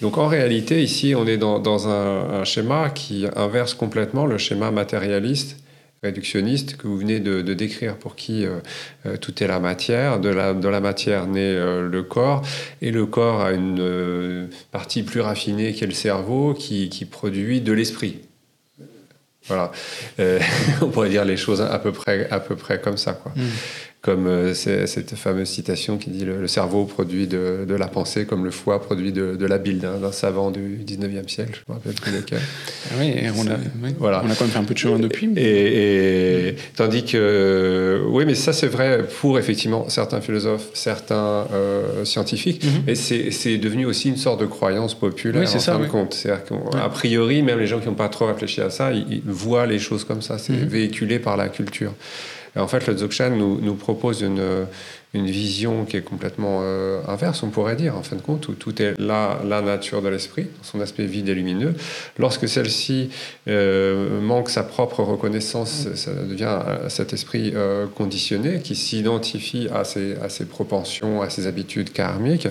Donc 0.00 0.18
en 0.18 0.26
réalité, 0.26 0.82
ici, 0.82 1.14
on 1.16 1.26
est 1.26 1.38
dans, 1.38 1.88
un, 1.88 2.44
schéma 2.44 2.90
qui 2.90 3.26
inverse 3.36 3.74
complètement 3.74 4.26
le 4.26 4.38
schéma 4.38 4.70
matérialiste 4.70 5.56
réductionniste 6.02 6.76
que 6.76 6.86
vous 6.86 6.98
venez 6.98 7.18
de, 7.18 7.54
décrire, 7.54 7.96
pour 7.96 8.14
qui 8.14 8.44
euh, 8.44 8.58
euh, 9.06 9.16
tout 9.16 9.42
est 9.42 9.46
la 9.46 9.58
matière, 9.58 10.20
de 10.20 10.28
la, 10.28 10.52
la 10.52 10.80
matière 10.80 11.26
naît 11.26 11.40
euh, 11.40 11.88
le 11.88 12.02
corps, 12.02 12.42
et 12.82 12.90
le 12.90 13.06
corps 13.06 13.40
a 13.40 13.52
une 13.52 14.50
partie 14.70 15.02
plus 15.02 15.22
raffinée 15.22 15.72
qui 15.72 15.84
est 15.84 15.86
le 15.86 15.94
cerveau, 15.94 16.52
qui, 16.52 16.90
qui 16.90 17.06
produit 17.06 17.62
de 17.62 17.72
l'esprit. 17.72 18.20
Voilà. 19.46 19.72
On 20.82 20.88
pourrait 20.88 21.08
dire 21.08 21.24
les 21.24 21.38
choses 21.38 21.62
à 21.62 21.78
peu 21.78 21.92
près, 21.92 22.28
à 22.30 22.40
peu 22.40 22.56
près 22.56 22.80
comme 22.80 22.96
ça. 22.98 23.14
Quoi. 23.14 23.32
Mm. 23.34 23.48
Comme 24.04 24.26
euh, 24.26 24.52
cette 24.52 25.14
fameuse 25.14 25.48
citation 25.48 25.96
qui 25.96 26.10
dit 26.10 26.26
le, 26.26 26.38
le 26.38 26.46
cerveau 26.46 26.84
produit 26.84 27.26
de, 27.26 27.64
de 27.66 27.74
la 27.74 27.86
pensée 27.88 28.26
comme 28.26 28.44
le 28.44 28.50
foie 28.50 28.82
produit 28.82 29.12
de, 29.12 29.34
de 29.34 29.46
la 29.46 29.56
bile 29.56 29.78
d'un 29.78 29.96
d'un 29.96 30.12
savant 30.12 30.50
du 30.50 30.78
19e 30.86 31.26
siècle, 31.26 31.52
je 31.54 31.60
ne 31.66 31.74
me 31.74 31.78
rappelle 31.80 31.94
plus 31.94 32.12
lequel. 32.12 32.40
Ah 32.90 32.94
Oui, 32.98 33.06
et 33.16 33.30
on 33.34 33.46
a, 33.50 33.54
oui, 33.82 33.94
Voilà. 33.98 34.22
on 34.22 34.30
a 34.30 34.34
quand 34.34 34.44
même 34.44 34.50
fait 34.52 34.58
un 34.58 34.64
peu 34.64 34.74
de 34.74 34.78
chemin 34.78 34.98
depuis. 34.98 35.26
mais- 35.28 35.40
Et, 35.40 36.48
et- 36.48 36.56
tandis 36.76 37.04
que, 37.04 38.02
oui, 38.08 38.24
mais 38.26 38.34
ça 38.34 38.52
c'est 38.52 38.66
vrai 38.66 39.04
pour 39.20 39.38
effectivement 39.38 39.88
certains 39.88 40.20
philosophes, 40.20 40.68
certains 40.74 41.46
euh, 41.54 42.04
scientifiques, 42.04 42.62
Mhm. 42.62 42.82
et 42.88 42.94
c'est 42.96 43.30
c'est 43.30 43.56
devenu 43.56 43.86
aussi 43.86 44.10
une 44.10 44.18
sorte 44.18 44.40
de 44.40 44.46
croyance 44.46 44.92
populaire 44.94 45.40
Oui, 45.40 45.48
c'est 45.48 45.56
en 45.56 45.60
ça, 45.60 45.72
fin 45.72 45.78
de 45.80 45.86
compte. 45.86 46.12
C'est-à-dire 46.12 46.44
qu'a 46.44 46.88
priori, 46.90 47.40
même 47.42 47.58
les 47.58 47.66
gens 47.66 47.80
qui 47.80 47.86
n'ont 47.88 47.94
pas 47.94 48.10
trop 48.10 48.26
réfléchi 48.26 48.60
à 48.60 48.68
ça, 48.68 48.92
ils, 48.92 49.06
ils 49.10 49.22
voient 49.24 49.66
les 49.66 49.78
choses 49.78 50.04
comme 50.04 50.20
ça. 50.20 50.36
C'est 50.36 50.52
Mhm. 50.52 50.68
véhiculé 50.68 51.18
par 51.18 51.38
la 51.38 51.48
culture. 51.48 51.94
Et 52.56 52.60
en 52.60 52.68
fait, 52.68 52.86
le 52.86 52.94
Dzogchen 52.94 53.36
nous, 53.36 53.60
nous 53.60 53.74
propose 53.74 54.20
une, 54.22 54.66
une 55.12 55.26
vision 55.26 55.84
qui 55.84 55.96
est 55.96 56.02
complètement 56.02 56.60
euh, 56.62 57.00
inverse, 57.08 57.42
on 57.42 57.50
pourrait 57.50 57.74
dire, 57.74 57.96
en 57.96 58.02
fin 58.04 58.14
de 58.14 58.20
compte, 58.20 58.46
où 58.48 58.52
tout 58.52 58.80
est 58.80 58.94
la, 58.98 59.40
la 59.44 59.60
nature 59.60 60.02
de 60.02 60.08
l'esprit, 60.08 60.46
son 60.62 60.80
aspect 60.80 61.04
vide 61.06 61.28
et 61.28 61.34
lumineux. 61.34 61.74
Lorsque 62.18 62.48
celle-ci 62.48 63.10
euh, 63.48 64.20
manque 64.20 64.50
sa 64.50 64.62
propre 64.62 65.02
reconnaissance, 65.02 65.88
ça 65.96 66.12
devient 66.14 66.58
euh, 66.66 66.88
cet 66.88 67.12
esprit 67.12 67.52
euh, 67.56 67.86
conditionné 67.86 68.60
qui 68.60 68.76
s'identifie 68.76 69.66
à 69.74 69.82
ses, 69.84 70.14
à 70.22 70.28
ses 70.28 70.44
propensions, 70.44 71.22
à 71.22 71.30
ses 71.30 71.48
habitudes 71.48 71.92
karmiques, 71.92 72.46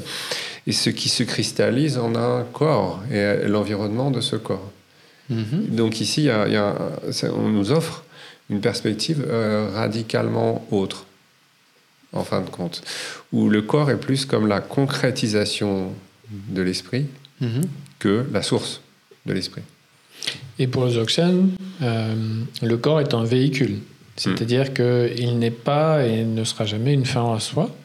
et 0.68 0.72
ce 0.74 0.90
qui 0.90 1.08
se 1.10 1.24
cristallise 1.24 1.98
en 1.98 2.16
un 2.16 2.44
corps 2.52 3.02
et 3.10 3.16
euh, 3.16 3.48
l'environnement 3.48 4.12
de 4.12 4.20
ce 4.22 4.36
corps. 4.36 4.70
Mhm. 5.30 5.68
Donc 5.70 6.02
ici, 6.02 6.24
il 6.24 6.26
y 6.26 6.30
a- 6.30 6.48
il 6.48 6.54
y 6.54 6.58
a 6.58 6.68
un- 7.08 7.12
ça- 7.14 7.30
on 7.34 7.48
nous 7.48 7.72
offre 7.72 8.04
une 8.50 8.62
perspective 8.62 9.26
euh, 9.28 9.70
radicalement 9.74 10.66
autre, 10.72 11.06
en 12.12 12.24
fin 12.24 12.42
de 12.42 12.50
compte, 12.50 12.82
où 13.32 13.50
le 13.50 13.62
corps 13.62 13.90
est 13.90 14.00
plus 14.00 14.26
comme 14.26 14.48
la 14.48 14.62
concrétisation 14.62 15.94
de 16.30 16.62
l'esprit 16.62 17.06
Mhm. 17.42 17.64
que 18.00 18.26
la 18.32 18.42
source 18.42 18.82
de 19.26 19.34
l'esprit. 19.34 19.62
Et 20.60 20.68
pour 20.68 20.88
Dzogchen, 20.88 21.52
euh, 21.82 22.16
le 22.62 22.78
corps 22.78 23.02
est 23.02 23.14
un 23.14 23.24
véhicule. 23.24 23.80
C'est-à-dire 24.16 24.74
qu'il 24.74 25.40
n'est 25.40 25.52
pas 25.52 26.06
et 26.06 26.24
ne 26.24 26.44
sera 26.44 26.66
jamais 26.66 26.94
une 26.94 27.06
fin 27.06 27.34
à 27.34 27.40
soi, 27.40 27.76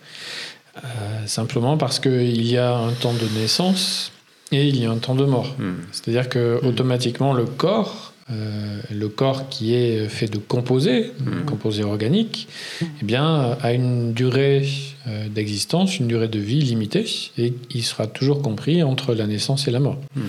euh, 0.76 1.26
simplement 1.26 1.78
parce 1.78 1.98
qu'il 1.98 2.46
y 2.46 2.58
a 2.58 2.76
un 2.76 2.92
temps 2.92 3.14
de 3.14 3.26
naissance 3.40 4.12
et 4.52 4.68
il 4.68 4.78
y 4.78 4.84
a 4.84 4.90
un 4.90 4.98
temps 4.98 5.14
de 5.14 5.24
mort. 5.24 5.54
Hmm. 5.58 5.76
C'est-à-dire 5.90 6.28
que 6.28 6.60
automatiquement 6.62 7.32
le 7.32 7.46
corps, 7.46 8.12
euh, 8.30 8.80
le 8.90 9.08
corps 9.08 9.48
qui 9.48 9.74
est 9.74 10.06
fait 10.08 10.28
de 10.28 10.38
composés, 10.38 11.12
Mhm. 11.20 11.44
composés 11.46 11.82
organiques, 11.84 12.46
eh 12.82 13.04
bien 13.04 13.56
a 13.60 13.72
une 13.72 14.12
durée 14.12 14.68
euh, 15.06 15.28
d'existence, 15.28 15.98
une 15.98 16.06
durée 16.08 16.28
de 16.28 16.38
vie 16.38 16.60
limitée, 16.60 17.06
et 17.38 17.54
il 17.74 17.82
sera 17.82 18.06
toujours 18.06 18.42
compris 18.42 18.82
entre 18.82 19.14
la 19.14 19.26
naissance 19.26 19.66
et 19.66 19.70
la 19.70 19.80
mort. 19.80 19.96
Hmm. 20.14 20.20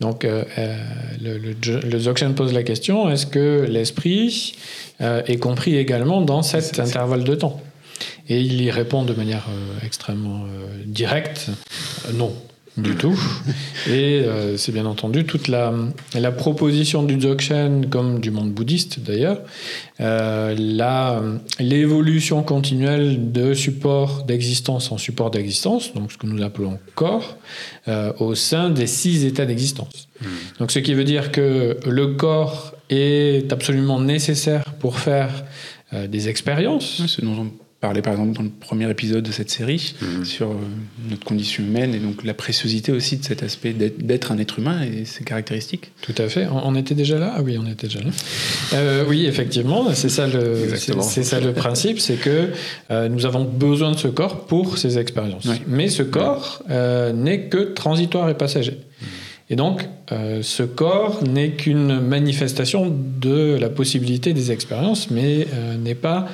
Donc 0.00 0.24
euh, 0.24 0.44
euh, 0.58 0.76
le, 1.22 1.38
le, 1.38 1.54
le 1.80 1.98
Dzogchen 1.98 2.34
pose 2.34 2.52
la 2.52 2.62
question 2.62 3.08
est-ce 3.10 3.24
que 3.26 3.66
l'esprit 3.68 4.54
euh, 5.00 5.22
est 5.26 5.38
compris 5.38 5.76
également 5.76 6.20
dans 6.20 6.42
cet 6.42 6.62
C'est- 6.64 6.74
c'est- 6.76 6.80
intervalle 6.82 7.24
de 7.24 7.34
temps? 7.34 7.60
Et 8.28 8.40
il 8.40 8.60
y 8.60 8.70
répond 8.70 9.04
de 9.04 9.14
manière 9.14 9.46
euh, 9.48 9.86
extrêmement 9.86 10.44
euh, 10.44 10.66
directe 10.84 11.46
euh, 11.48 12.12
non. 12.12 12.32
Du 12.78 12.94
tout. 12.94 13.18
Et 13.88 14.20
euh, 14.20 14.56
c'est 14.56 14.72
bien 14.72 14.86
entendu 14.86 15.24
toute 15.24 15.48
la, 15.48 15.74
la 16.14 16.30
proposition 16.30 17.02
du 17.02 17.16
Dzogchen, 17.16 17.86
comme 17.90 18.20
du 18.20 18.30
monde 18.30 18.52
bouddhiste 18.52 19.00
d'ailleurs, 19.00 19.40
euh, 20.00 20.54
l'évolution 21.58 22.42
continuelle 22.42 23.32
de 23.32 23.54
support 23.54 24.24
d'existence 24.24 24.92
en 24.92 24.98
support 24.98 25.30
d'existence, 25.30 25.92
donc 25.94 26.12
ce 26.12 26.18
que 26.18 26.26
nous 26.26 26.42
appelons 26.42 26.78
corps, 26.94 27.36
euh, 27.88 28.12
au 28.18 28.34
sein 28.34 28.70
des 28.70 28.86
six 28.86 29.24
états 29.24 29.46
d'existence. 29.46 30.08
Donc 30.58 30.70
ce 30.70 30.78
qui 30.78 30.94
veut 30.94 31.04
dire 31.04 31.30
que 31.32 31.78
le 31.86 32.14
corps 32.14 32.74
est 32.90 33.52
absolument 33.52 34.00
nécessaire 34.00 34.64
pour 34.80 34.98
faire 34.98 35.44
euh, 35.92 36.06
des 36.06 36.28
expériences. 36.28 37.00
Ouais, 37.00 37.08
Ce 37.08 37.20
dont 37.20 37.36
on 37.38 37.52
parlait 37.80 38.02
par 38.02 38.12
exemple 38.14 38.32
dans 38.36 38.42
le 38.42 38.48
premier 38.48 38.90
épisode 38.90 39.22
de 39.24 39.30
cette 39.30 39.50
série 39.50 39.94
Mhm. 40.02 40.24
sur 40.24 40.50
euh, 40.50 40.54
notre 41.10 41.24
condition 41.24 41.62
humaine 41.62 41.94
et 41.94 41.98
donc 41.98 42.24
la 42.24 42.34
préciosité 42.34 42.90
aussi 42.90 43.16
de 43.18 43.24
cet 43.24 43.42
aspect 43.44 43.72
d'être 43.72 44.32
un 44.32 44.38
être 44.38 44.58
humain 44.58 44.82
et 44.82 45.04
ses 45.04 45.22
caractéristiques. 45.22 45.92
Tout 46.02 46.14
à 46.18 46.28
fait. 46.28 46.46
On 46.50 46.66
on 46.68 46.74
était 46.74 46.96
déjà 46.96 47.18
là? 47.18 47.34
Ah 47.36 47.42
oui, 47.42 47.56
on 47.56 47.66
était 47.70 47.86
déjà 47.86 48.00
là. 48.00 48.10
Euh, 48.74 49.04
oui, 49.08 49.26
effectivement, 49.26 49.92
c'est 49.94 50.08
ça 50.08 50.26
le, 50.26 50.56
c'est 50.56 50.64
Exactement. 50.64 51.02
c'est 51.02 51.22
ça 51.22 51.38
le 51.40 51.52
principe, 51.52 52.00
c'est 52.00 52.16
que 52.16 52.48
euh, 52.90 53.08
nous 53.08 53.26
avons 53.26 53.44
besoin 53.44 53.92
de 53.92 53.96
ce 53.98 54.08
corps 54.08 54.46
pour 54.46 54.76
ces 54.76 54.98
expériences. 54.98 55.44
Oui. 55.46 55.56
Mais 55.68 55.88
ce 55.88 56.02
corps 56.02 56.62
euh, 56.70 57.12
n'est 57.12 57.42
que 57.48 57.58
transitoire 57.74 58.28
et 58.28 58.34
passager. 58.34 58.78
Et 59.50 59.56
donc, 59.56 59.88
euh, 60.12 60.42
ce 60.42 60.62
corps 60.62 61.24
n'est 61.24 61.52
qu'une 61.52 62.00
manifestation 62.00 62.94
de 63.20 63.56
la 63.58 63.70
possibilité 63.70 64.34
des 64.34 64.52
expériences, 64.52 65.10
mais 65.10 65.46
euh, 65.54 65.76
n'est 65.78 65.94
pas 65.94 66.26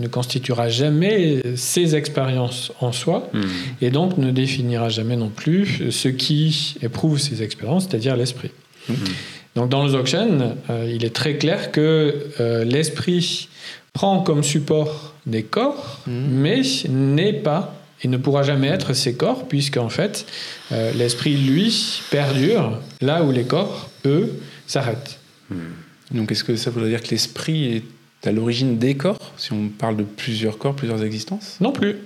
ne 0.00 0.06
constituera 0.08 0.68
jamais 0.68 1.42
ses 1.56 1.94
expériences 1.96 2.72
en 2.80 2.92
soi 2.92 3.28
Hmm. 3.32 3.40
et 3.80 3.90
donc 3.90 4.18
ne 4.18 4.30
définira 4.30 4.88
jamais 4.88 5.16
non 5.16 5.28
plus 5.28 5.90
ce 5.90 6.08
qui 6.08 6.76
éprouve 6.82 7.18
ces 7.18 7.42
expériences, 7.42 7.86
c'est-à-dire 7.88 8.16
l'esprit. 8.16 8.50
Hmm. 8.88 8.94
Donc 9.56 9.68
dans 9.68 9.84
le 9.84 9.90
Dzogchen, 9.90 10.54
euh, 10.70 10.92
il 10.94 11.04
est 11.04 11.14
très 11.14 11.36
clair 11.36 11.72
que 11.72 12.14
euh, 12.40 12.64
l'esprit 12.64 13.48
prend 13.92 14.20
comme 14.20 14.42
support 14.44 15.14
des 15.26 15.42
corps, 15.42 16.00
Mhm. 16.06 16.12
mais 16.30 16.62
n'est 16.88 17.32
pas 17.32 17.74
et 18.02 18.08
ne 18.08 18.16
pourra 18.16 18.42
jamais 18.42 18.68
être 18.68 18.94
ces 18.94 19.14
corps, 19.14 19.46
puisqu'en 19.48 19.90
fait, 19.90 20.24
euh, 20.72 20.92
l'esprit, 20.94 21.36
lui, 21.36 22.00
perdure 22.10 22.78
là 23.02 23.22
où 23.24 23.30
les 23.32 23.42
corps, 23.44 23.90
eux, 24.06 24.40
s'arrêtent. 24.66 25.18
Donc 26.12 26.30
est-ce 26.32 26.44
que 26.44 26.56
ça 26.56 26.70
voudrait 26.70 26.88
dire 26.90 27.02
que 27.02 27.10
l'esprit 27.10 27.76
est 27.76 27.82
à 28.24 28.32
l'origine 28.32 28.78
des 28.78 28.96
corps, 28.96 29.32
si 29.36 29.52
on 29.52 29.68
parle 29.68 29.96
de 29.96 30.04
plusieurs 30.04 30.58
corps, 30.58 30.74
plusieurs 30.74 31.02
existences? 31.02 31.56
Non 31.60 31.72
plus. 31.72 31.96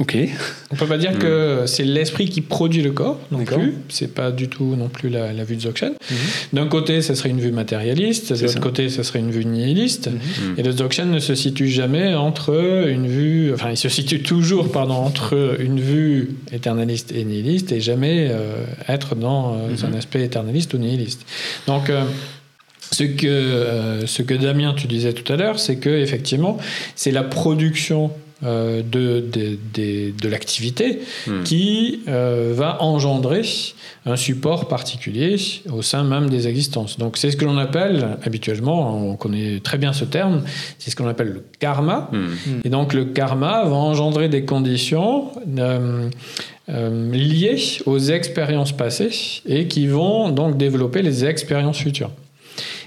Ok. 0.00 0.18
On 0.72 0.74
peut 0.74 0.86
pas 0.86 0.98
dire 0.98 1.16
que 1.20 1.62
c'est 1.66 1.84
l'esprit 1.84 2.28
qui 2.28 2.40
produit 2.40 2.82
le 2.82 2.90
corps, 2.90 3.20
non 3.30 3.44
plus. 3.44 3.74
C'est 3.88 4.12
pas 4.12 4.32
du 4.32 4.48
tout 4.48 4.74
non 4.74 4.88
plus 4.88 5.08
la, 5.08 5.32
la 5.32 5.44
vue 5.44 5.54
de 5.54 5.60
Dzogchen. 5.60 5.90
Mhm. 5.90 6.16
D'un 6.52 6.66
côté, 6.66 7.00
ce 7.00 7.14
serait 7.14 7.28
une 7.28 7.38
vue 7.40 7.52
matérialiste, 7.52 8.32
de 8.32 8.44
l'autre 8.44 8.58
côté, 8.58 8.88
ce 8.88 9.04
serait 9.04 9.20
une 9.20 9.30
vue 9.30 9.44
nihiliste. 9.44 10.08
Mhm. 10.08 10.54
Et 10.58 10.64
le 10.64 10.72
Dzogchen 10.72 11.12
ne 11.12 11.20
se 11.20 11.36
situe 11.36 11.68
jamais 11.68 12.12
entre 12.16 12.88
une 12.88 13.06
vue, 13.06 13.54
enfin, 13.54 13.70
il 13.70 13.76
se 13.76 13.88
situe 13.88 14.20
toujours, 14.20 14.72
pardon, 14.72 14.94
entre 14.94 15.58
une 15.60 15.78
vue 15.78 16.30
éternaliste 16.50 17.12
et 17.12 17.24
nihiliste, 17.24 17.70
et 17.70 17.80
jamais 17.80 18.30
euh, 18.32 18.64
être 18.88 19.14
dans 19.14 19.54
euh, 19.54 19.86
un 19.86 19.94
aspect 19.94 20.24
éternaliste 20.24 20.74
ou 20.74 20.78
nihiliste. 20.78 21.24
Donc, 21.68 21.88
euh, 21.88 22.02
ce 22.94 23.04
que, 23.04 23.26
euh, 23.26 24.06
ce 24.06 24.22
que 24.22 24.34
Damien, 24.34 24.74
tu 24.76 24.86
disais 24.86 25.12
tout 25.12 25.30
à 25.32 25.36
l'heure, 25.36 25.58
c'est 25.58 25.76
que 25.76 25.90
effectivement, 25.90 26.58
c'est 26.94 27.10
la 27.20 27.22
production 27.24 28.10
euh, 28.44 28.82
de, 28.82 29.24
de, 29.32 29.56
de- 29.76 30.12
de 30.24 30.28
l'activité 30.28 30.98
Hmm. 31.26 31.42
qui 31.44 32.00
euh, 32.08 32.52
va 32.54 32.82
engendrer 32.82 33.42
un 34.04 34.16
support 34.16 34.68
particulier 34.68 35.36
au 35.72 35.80
sein 35.90 36.02
même 36.04 36.28
des 36.28 36.46
existences. 36.46 36.98
Donc 36.98 37.16
c'est 37.16 37.30
ce 37.30 37.36
que 37.38 37.46
l'on 37.46 37.56
appelle, 37.56 38.18
habituellement, 38.22 38.78
on 39.12 39.16
connaît 39.16 39.60
très 39.60 39.78
bien 39.78 39.92
ce 39.94 40.04
terme, 40.04 40.42
c'est 40.78 40.90
ce 40.90 40.96
qu'on 40.96 41.08
appelle 41.08 41.28
le 41.38 41.42
karma. 41.58 42.10
Hmm. 42.12 42.60
Et 42.64 42.68
donc 42.68 42.92
le 42.92 43.04
karma 43.06 43.64
va 43.64 43.76
engendrer 43.76 44.28
des 44.28 44.44
conditions 44.44 45.30
euh, 45.58 46.10
euh, 46.68 47.12
liées 47.12 47.62
aux 47.86 47.98
expériences 48.18 48.72
passées 48.72 49.14
et 49.46 49.68
qui 49.68 49.86
vont 49.86 50.28
donc 50.30 50.58
développer 50.58 51.00
les 51.02 51.24
expériences 51.24 51.78
futures. 51.78 52.10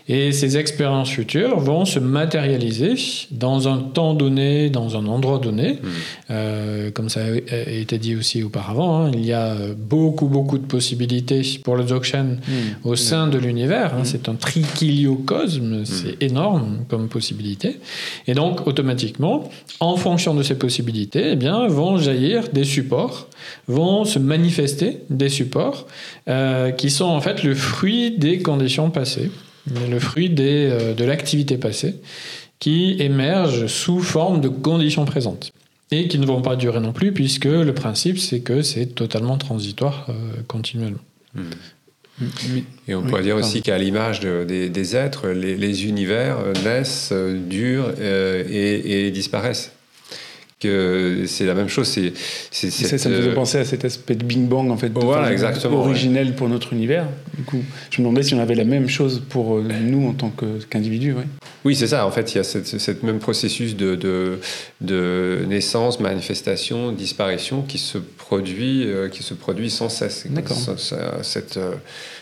Et 0.10 0.32
ces 0.32 0.58
expériences 0.58 1.10
futures 1.10 1.60
vont 1.60 1.86
se 1.86 2.00
matérialiser 2.00 2.96
dans 3.32 3.68
un 3.68 3.78
temps 3.78 4.14
donné, 4.14 4.70
dans 4.70 4.96
un 4.96 5.06
endroit 5.06 5.40
donné. 5.40 5.74
Hmm. 5.74 5.88
Euh, 6.32 6.92
comme 6.92 7.10
ça 7.10 7.22
a 7.22 7.70
été 7.70 7.98
dit 7.98 8.16
aussi 8.16 8.44
auparavant, 8.44 9.06
hein, 9.06 9.12
il 9.14 9.26
y 9.26 9.34
a 9.34 9.56
beaucoup, 9.78 10.28
beaucoup 10.28 10.58
de 10.58 10.66
possibilités 10.66 11.42
pour 11.64 11.76
le 11.76 11.84
Dzogchen 11.84 12.40
au 12.84 12.96
sein 12.96 13.28
de 13.28 13.38
l'univers. 13.38 13.94
hein. 13.94 14.04
C'est 14.04 14.30
un 14.30 14.36
trichiliocosme, 14.36 15.84
c'est 15.86 16.22
énorme 16.22 16.86
comme 16.88 17.10
possibilité. 17.10 17.80
Et 18.28 18.34
donc, 18.34 18.66
automatiquement, 18.68 19.50
en 19.80 19.96
fonction 19.98 20.34
de 20.34 20.44
ces 20.44 20.58
possibilités, 20.58 21.32
eh 21.32 21.36
bien, 21.36 21.68
vont 21.68 21.98
jaillir 21.98 22.50
des 22.50 22.64
supports, 22.64 23.28
vont 23.68 24.06
se 24.06 24.20
manifester 24.20 25.00
des 25.10 25.30
supports 25.30 25.88
euh, 26.28 26.72
qui 26.72 26.90
sont 26.90 27.06
en 27.06 27.22
fait 27.22 27.44
le 27.44 27.56
fruit 27.56 28.18
des 28.18 28.40
conditions 28.40 28.90
passées, 28.90 29.32
le 29.90 30.00
fruit 30.00 30.30
des, 30.30 30.70
euh, 30.72 30.94
de 30.94 31.04
l'activité 31.06 31.58
passée, 31.58 31.96
qui 32.60 32.96
émergent 33.00 33.68
sous 33.68 34.00
forme 34.00 34.42
de 34.42 34.50
conditions 34.50 35.06
présentes. 35.06 35.52
Et 35.92 36.08
qui 36.10 36.20
ne 36.20 36.26
vont 36.26 36.42
pas 36.42 36.58
durer 36.58 36.82
non 36.82 36.92
plus, 36.92 37.14
puisque 37.14 37.46
le 37.46 37.74
principe, 37.74 38.20
c'est 38.20 38.42
que 38.42 38.62
c'est 38.62 38.88
totalement 38.88 39.38
transitoire 39.38 40.08
euh, 40.10 40.14
continuellement. 40.48 41.00
Mais- 41.36 41.44
Et 42.88 42.96
on 42.96 43.02
Oui, 43.04 43.10
pourrait 43.10 43.22
dire 43.22 43.36
pardon. 43.36 43.48
aussi 43.48 43.62
qu'à 43.62 43.78
l'image 43.78 44.20
de- 44.20 44.44
des, 44.44 44.70
des 44.70 44.96
êtres, 44.96 45.30
les, 45.30 45.56
les 45.56 45.86
univers 45.86 46.38
naissent, 46.65 47.10
euh, 47.13 47.39
durent 47.48 47.94
euh, 48.00 48.44
et, 48.50 49.08
et 49.08 49.12
disparaissent. 49.12 49.72
Que 50.60 51.26
c'est 51.28 51.46
la 51.46 51.54
même 51.54 51.67
chose. 51.70 51.88
C'est, 51.88 52.13
c'est 52.50 52.72
ça, 52.72 52.98
ça 52.98 53.10
me 53.10 53.15
faisait 53.17 53.30
euh, 53.30 53.36
penser 53.36 53.60
à 53.60 53.65
cet 53.65 53.86
aspect 53.86 54.15
de 54.15 54.24
Bing 54.24 54.48
Bang 54.48 54.72
en 54.72 54.78
fait, 54.78 54.89
de 54.89 55.00
Voilà, 55.00 55.32
exactement, 55.32 55.78
originel 55.82 56.34
pour 56.34 56.50
notre 56.50 56.74
univers. 56.74 57.06
Du 57.38 57.43
coup, 57.43 57.62
je 57.91 58.02
me 58.02 58.08
demandais 58.08 58.24
si 58.24 58.34
on 58.34 58.39
avait 58.39 58.56
la 58.56 58.63
même 58.63 58.89
chose 58.89 59.22
pour 59.30 59.58
euh, 59.58 59.63
nous 59.84 60.08
en 60.08 60.13
tant 60.13 60.32
qu'individus. 60.67 61.13
ouais. 61.13 61.26
Oui, 61.63 61.76
c'est 61.76 61.86
ça. 61.86 62.08
En 62.08 62.12
fait, 62.12 62.34
il 62.34 62.38
y 62.38 62.41
a 62.41 62.43
cette, 62.43 62.65
cette 62.65 63.04
même 63.04 63.20
processus 63.20 63.76
de, 63.76 63.93
de, 63.96 64.39
de 64.82 65.46
naissance, 65.48 66.00
manifestation, 66.00 66.91
disparition 66.91 67.62
qui 67.62 67.78
se 67.78 68.00
produit, 68.00 68.84
euh, 68.88 69.10
qui 69.10 69.22
se 69.22 69.36
produit 69.36 69.70
sans 69.70 69.89
cesse. 69.89 70.26
D'accord. 70.28 70.58
Ça- 70.58 71.20
Cette, 71.22 71.58
euh, 71.58 71.74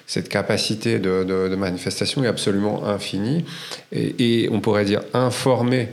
cette 0.07 0.27
capacité 0.27 0.99
de 0.99 1.55
manifestation 1.55 2.21
est 2.25 2.27
absolument 2.27 2.85
infinie 2.85 3.45
et, 3.93 4.43
et 4.43 4.49
on 4.51 4.59
pourrait 4.59 4.83
dire 4.85 5.03
informée 5.13 5.87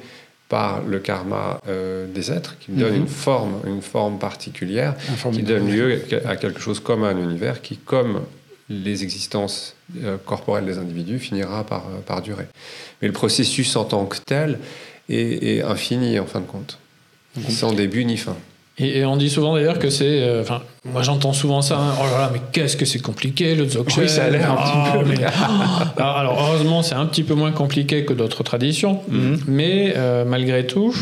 par 0.52 0.82
le 0.86 0.98
karma 0.98 1.58
euh, 1.66 2.06
des 2.14 2.30
êtres, 2.30 2.56
qui 2.60 2.72
donne 2.72 2.92
Mhm. 2.92 3.00
une 3.02 3.06
forme, 3.08 3.54
une 3.66 3.80
forme 3.80 4.18
particulière, 4.18 4.94
qui 5.32 5.42
donne 5.42 5.66
lieu 5.70 6.02
à 6.26 6.36
quelque 6.36 6.60
chose 6.60 6.78
comme 6.78 7.04
un 7.04 7.16
univers 7.16 7.62
qui, 7.62 7.78
comme 7.78 8.20
les 8.68 9.02
existences 9.02 9.74
euh, 10.04 10.18
corporelles 10.26 10.66
des 10.66 10.76
individus, 10.76 11.18
finira 11.18 11.64
par, 11.64 11.84
euh, 11.86 12.00
par 12.06 12.20
durer. 12.20 12.44
Mais 13.00 13.08
le 13.08 13.14
processus 13.14 13.74
en 13.76 13.84
tant 13.84 14.04
que 14.04 14.18
tel 14.26 14.58
est, 15.08 15.56
est 15.56 15.62
infini 15.62 16.18
en 16.20 16.26
fin 16.26 16.40
de 16.40 16.46
compte, 16.46 16.76
sans 17.48 17.72
début 17.72 18.04
ni 18.04 18.18
fin. 18.18 18.36
Et, 18.78 18.98
et 19.00 19.04
on 19.04 19.16
dit 19.18 19.28
souvent 19.28 19.54
d'ailleurs 19.54 19.78
que 19.78 19.90
c'est. 19.90 20.04
euh, 20.22 20.40
Enfin, 20.42 20.62
moi 20.86 21.02
j'entends 21.02 21.34
souvent 21.34 21.60
ça. 21.60 21.78
hein, 21.78 21.94
oh 22.00 22.04
là 22.04 22.18
là, 22.22 22.30
mais 22.32 22.40
qu'est-ce 22.52 22.76
que 22.76 22.86
c'est 22.86 23.00
compliqué 23.02 23.54
le 23.54 23.66
Dzogchen 23.66 24.02
Oui, 24.02 24.08
ça 24.08 24.24
a 24.24 24.30
l'air 24.30 24.50
un 24.50 24.56
petit 24.56 24.92
peu, 24.92 25.04
mais- 25.08 25.16
mais- 25.18 25.26
alors, 25.96 26.16
alors, 26.16 26.46
heureusement, 26.48 26.83
c'est 26.83 26.94
un 26.94 27.07
petit 27.07 27.22
peu 27.22 27.35
moins 27.35 27.52
compliqué 27.52 28.05
que 28.05 28.12
d'autres 28.12 28.42
traditions, 28.42 29.00
Mhm. 29.09 29.40
mais 29.46 29.92
euh, 29.96 30.24
malgré 30.24 30.66
tout, 30.66 30.94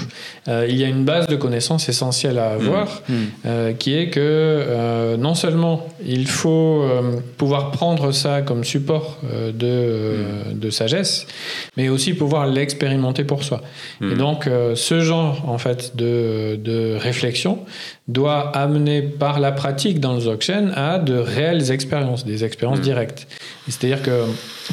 euh, 0.49 0.67
il 0.69 0.77
y 0.77 0.85
a 0.85 0.89
une 0.89 1.05
base 1.05 1.27
de 1.27 1.37
connaissances 1.37 1.89
essentielle 1.89 2.39
à 2.39 2.51
avoir, 2.53 3.03
Mhm. 3.09 3.17
euh, 3.47 3.73
qui 3.73 3.95
est 3.97 4.09
que 4.11 5.17
non 5.17 5.35
seulement 5.35 5.87
il 6.07 6.27
faut 6.27 6.85
pouvoir 7.37 7.71
prendre 7.71 8.13
ça 8.13 8.43
comme 8.43 8.65
support 8.65 9.19
euh, 9.33 9.53
de, 9.53 10.55
de 10.55 10.71
sagesse, 10.71 11.27
mais 11.77 11.89
aussi 11.89 12.15
pouvoir 12.15 12.47
l'expérimenter 12.47 13.25
pour 13.25 13.43
soi. 13.45 13.61
Et 14.03 14.15
donc, 14.15 14.49
ce 14.75 15.01
genre 15.01 15.49
en 15.49 15.59
fait 15.59 15.97
de, 15.97 16.57
de 16.57 16.97
réflexion 16.99 17.59
doit 18.09 18.51
amener 18.57 19.03
par 19.03 19.39
la 19.41 19.53
pratique 19.53 20.01
dans 20.01 20.15
le 20.15 20.21
Dzogchen 20.21 20.73
à 20.75 20.99
de 20.99 21.15
réelles 21.15 21.71
expériences, 21.71 22.25
des 22.25 22.45
expériences 22.45 22.81
directes. 22.81 23.27
C'est-à-dire 23.69 24.03
que 24.03 24.25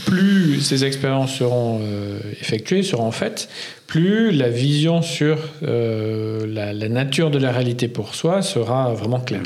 plus 0.08 0.62
ces 0.62 0.86
expériences 0.86 1.36
seront 1.36 1.80
euh, 1.82 2.20
effectuées, 2.42 2.82
seront 2.82 3.12
faites, 3.12 3.50
plus 3.88 4.32
la 4.32 4.50
vision 4.50 5.02
sur 5.02 5.38
euh, 5.64 6.46
la, 6.48 6.74
la 6.74 6.90
nature 6.90 7.30
de 7.30 7.38
la 7.38 7.52
réalité 7.52 7.88
pour 7.88 8.16
soi 8.16 8.42
sera 8.42 8.94
vraiment 8.94 9.20
claire. 9.20 9.44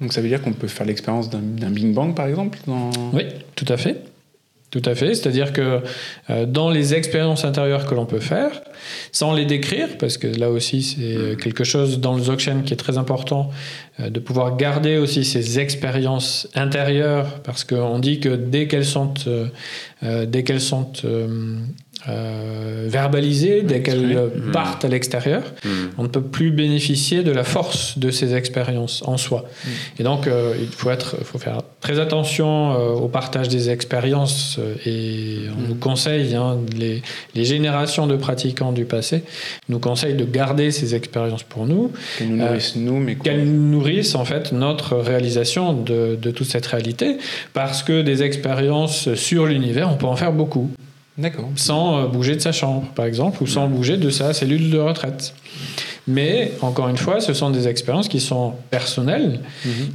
Donc 0.00 0.12
ça 0.12 0.20
veut 0.20 0.28
dire 0.28 0.42
qu'on 0.42 0.52
peut 0.52 0.66
faire 0.66 0.86
l'expérience 0.86 1.30
d'un 1.30 1.70
Bing 1.70 1.94
Bang 1.94 2.14
par 2.14 2.26
exemple 2.26 2.58
dans... 2.66 2.90
Oui, 3.12 3.22
tout 3.54 3.66
à 3.68 3.76
fait. 3.76 4.02
Tout 4.72 4.82
à 4.86 4.94
fait. 4.94 5.14
C'est-à-dire 5.14 5.52
que 5.52 5.82
euh, 6.30 6.46
dans 6.46 6.70
les 6.70 6.94
expériences 6.94 7.44
intérieures 7.44 7.84
que 7.84 7.94
l'on 7.94 8.06
peut 8.06 8.20
faire, 8.20 8.62
sans 9.12 9.34
les 9.34 9.44
décrire, 9.44 9.98
parce 9.98 10.16
que 10.16 10.26
là 10.26 10.50
aussi 10.50 10.82
c'est 10.82 11.36
quelque 11.36 11.62
chose 11.62 12.00
dans 12.00 12.14
le 12.14 12.22
Dzogchen 12.22 12.62
qui 12.64 12.72
est 12.72 12.78
très 12.78 12.96
important, 12.96 13.50
euh, 14.00 14.08
de 14.08 14.18
pouvoir 14.18 14.56
garder 14.56 14.96
aussi 14.96 15.26
ces 15.26 15.58
expériences 15.58 16.48
intérieures, 16.54 17.40
parce 17.40 17.64
qu'on 17.64 17.98
dit 17.98 18.18
que 18.18 18.30
dès 18.30 18.66
qu'elles 18.66 18.86
sont, 18.86 19.12
euh, 19.26 20.24
dès 20.24 20.42
qu'elles 20.42 20.62
sont 20.62 20.90
euh, 22.08 22.86
verbalisées, 22.88 23.62
dès 23.62 23.80
qu'elles 23.82 24.16
euh, 24.16 24.28
partent 24.52 24.84
à 24.84 24.88
l'extérieur, 24.88 25.42
Mhm. 25.64 25.70
on 25.98 26.02
ne 26.04 26.08
peut 26.08 26.22
plus 26.22 26.50
bénéficier 26.50 27.22
de 27.22 27.30
la 27.30 27.44
force 27.44 27.98
de 27.98 28.10
ces 28.10 28.34
expériences 28.34 29.02
en 29.06 29.16
soi. 29.16 29.44
Et 29.98 30.02
donc, 30.02 30.26
euh, 30.26 30.54
il 30.60 30.66
faut, 30.66 30.90
être, 30.90 31.16
il 31.20 31.24
faut 31.24 31.38
faire 31.38 31.60
très 31.80 32.00
attention 32.00 32.72
euh, 32.72 32.88
au 32.90 33.08
partage 33.08 33.48
des 33.48 33.70
expériences 33.70 34.56
euh, 34.58 34.74
et 34.84 35.48
on 35.56 35.68
nous 35.68 35.74
conseille, 35.76 36.34
hein, 36.34 36.58
les, 36.76 37.02
les 37.34 37.44
générations 37.44 38.06
de 38.06 38.16
pratiquants 38.16 38.72
du 38.72 38.84
passé 38.84 39.22
nous 39.68 39.78
conseillent 39.78 40.14
de 40.16 40.24
garder 40.24 40.70
ces 40.72 40.94
expériences 40.94 41.44
pour 41.44 41.66
nous, 41.66 41.92
Qu'elles 42.18 42.28
nous 42.28 42.36
nourrissent 42.36 42.76
nous, 42.76 42.98
mais 42.98 43.14
qu'elles 43.14 43.44
nourrissent 43.44 44.14
en 44.16 44.24
fait 44.24 44.50
notre 44.52 44.96
réalisation 44.96 45.72
de, 45.72 46.18
de 46.20 46.30
toute 46.30 46.48
cette 46.48 46.66
réalité, 46.66 47.18
parce 47.52 47.82
que 47.82 48.02
des 48.02 48.22
expériences 48.24 49.14
sur 49.14 49.46
l'univers, 49.46 49.88
on 49.90 49.96
peut 49.96 50.06
en 50.06 50.16
faire 50.16 50.32
beaucoup 50.32 50.70
D'accord. 51.18 51.48
sans 51.56 51.98
euh, 51.98 52.06
bouger 52.06 52.34
de 52.36 52.40
sa 52.40 52.52
chambre, 52.52 52.84
par 52.94 53.04
exemple, 53.04 53.42
ou 53.42 53.46
sans 53.46 53.68
bouger 53.68 53.96
de 53.96 54.10
sa 54.10 54.32
cellule 54.32 54.70
de 54.70 54.78
retraite. 54.78 55.34
Mais 56.08 56.50
encore 56.62 56.88
une 56.88 56.96
fois, 56.96 57.20
ce 57.20 57.32
sont 57.32 57.50
des 57.50 57.68
expériences 57.68 58.08
qui 58.08 58.18
sont 58.18 58.54
personnelles, 58.70 59.38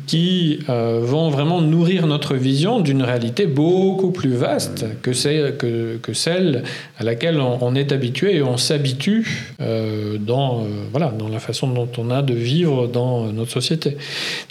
qui 0.05 0.59
euh, 0.69 1.01
vont 1.03 1.29
vraiment 1.29 1.59
nourrir 1.59 2.07
notre 2.07 2.35
vision 2.35 2.79
d'une 2.79 3.03
réalité 3.03 3.45
beaucoup 3.45 4.11
plus 4.11 4.33
vaste 4.33 4.85
que, 5.01 5.11
c'est- 5.11 5.57
que, 5.57 5.97
que 6.01 6.13
celle 6.13 6.63
à 6.97 7.03
laquelle 7.03 7.41
on, 7.41 7.57
on 7.59 7.75
est 7.75 7.91
habitué 7.91 8.37
et 8.37 8.41
on 8.41 8.55
s'habitue 8.55 9.49
euh, 9.59 10.17
dans, 10.17 10.61
euh, 10.61 10.67
voilà, 10.91 11.07
dans 11.07 11.27
la 11.27 11.39
façon 11.39 11.67
dont 11.67 11.89
on 11.97 12.09
a 12.09 12.21
de 12.21 12.33
vivre 12.33 12.87
dans 12.87 13.25
notre 13.33 13.51
société. 13.51 13.97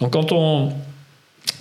Donc 0.00 0.12
quand 0.12 0.32
on, 0.32 0.72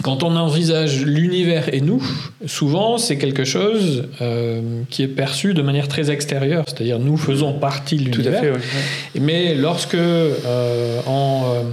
quand 0.05 0.23
on 0.23 0.35
envisage 0.35 1.03
l'univers 1.03 1.73
et 1.73 1.81
nous, 1.81 2.03
souvent 2.45 2.97
c'est 2.97 3.17
quelque 3.17 3.43
chose 3.43 4.03
euh, 4.21 4.81
qui 4.89 5.01
est 5.01 5.07
perçu 5.07 5.53
de 5.53 5.61
manière 5.61 5.87
très 5.87 6.11
extérieure, 6.11 6.65
c'est-à-dire 6.67 6.99
nous 6.99 7.17
faisons 7.17 7.53
partie 7.53 7.97
de 7.97 8.11
Tout 8.11 8.21
à 8.21 8.23
l'univers. 8.25 8.41
fait, 8.41 8.51
oui. 9.15 9.21
Mais 9.21 9.55
lorsque 9.55 9.95
euh, 9.95 11.01
on, 11.07 11.41
euh, 11.45 11.63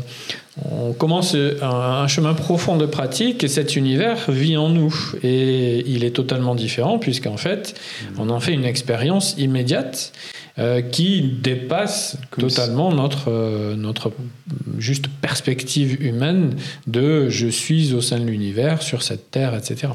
on 0.70 0.92
commence 0.92 1.34
un, 1.34 1.68
un 1.68 2.08
chemin 2.08 2.32
profond 2.34 2.76
de 2.76 2.86
pratique, 2.86 3.48
cet 3.48 3.76
univers 3.76 4.30
vit 4.30 4.56
en 4.56 4.70
nous 4.70 4.94
et 5.22 5.84
il 5.86 6.04
est 6.04 6.14
totalement 6.16 6.54
différent 6.54 6.98
puisqu'en 6.98 7.36
fait, 7.36 7.74
on 8.18 8.30
en 8.30 8.40
fait 8.40 8.52
une 8.52 8.64
expérience 8.64 9.34
immédiate. 9.36 10.12
Euh, 10.58 10.82
qui 10.82 11.22
dépasse 11.22 12.18
Comme 12.30 12.48
si- 12.50 12.56
totalement 12.56 12.92
notre, 12.92 13.30
euh, 13.30 13.74
notre 13.74 14.12
juste 14.78 15.06
perspective 15.20 16.02
humaine 16.04 16.56
de 16.86 17.28
je 17.30 17.46
suis 17.48 17.94
au 17.94 18.00
sein 18.00 18.18
de 18.20 18.24
l'univers, 18.24 18.82
sur 18.82 19.02
cette 19.02 19.30
terre, 19.30 19.54
etc. 19.54 19.92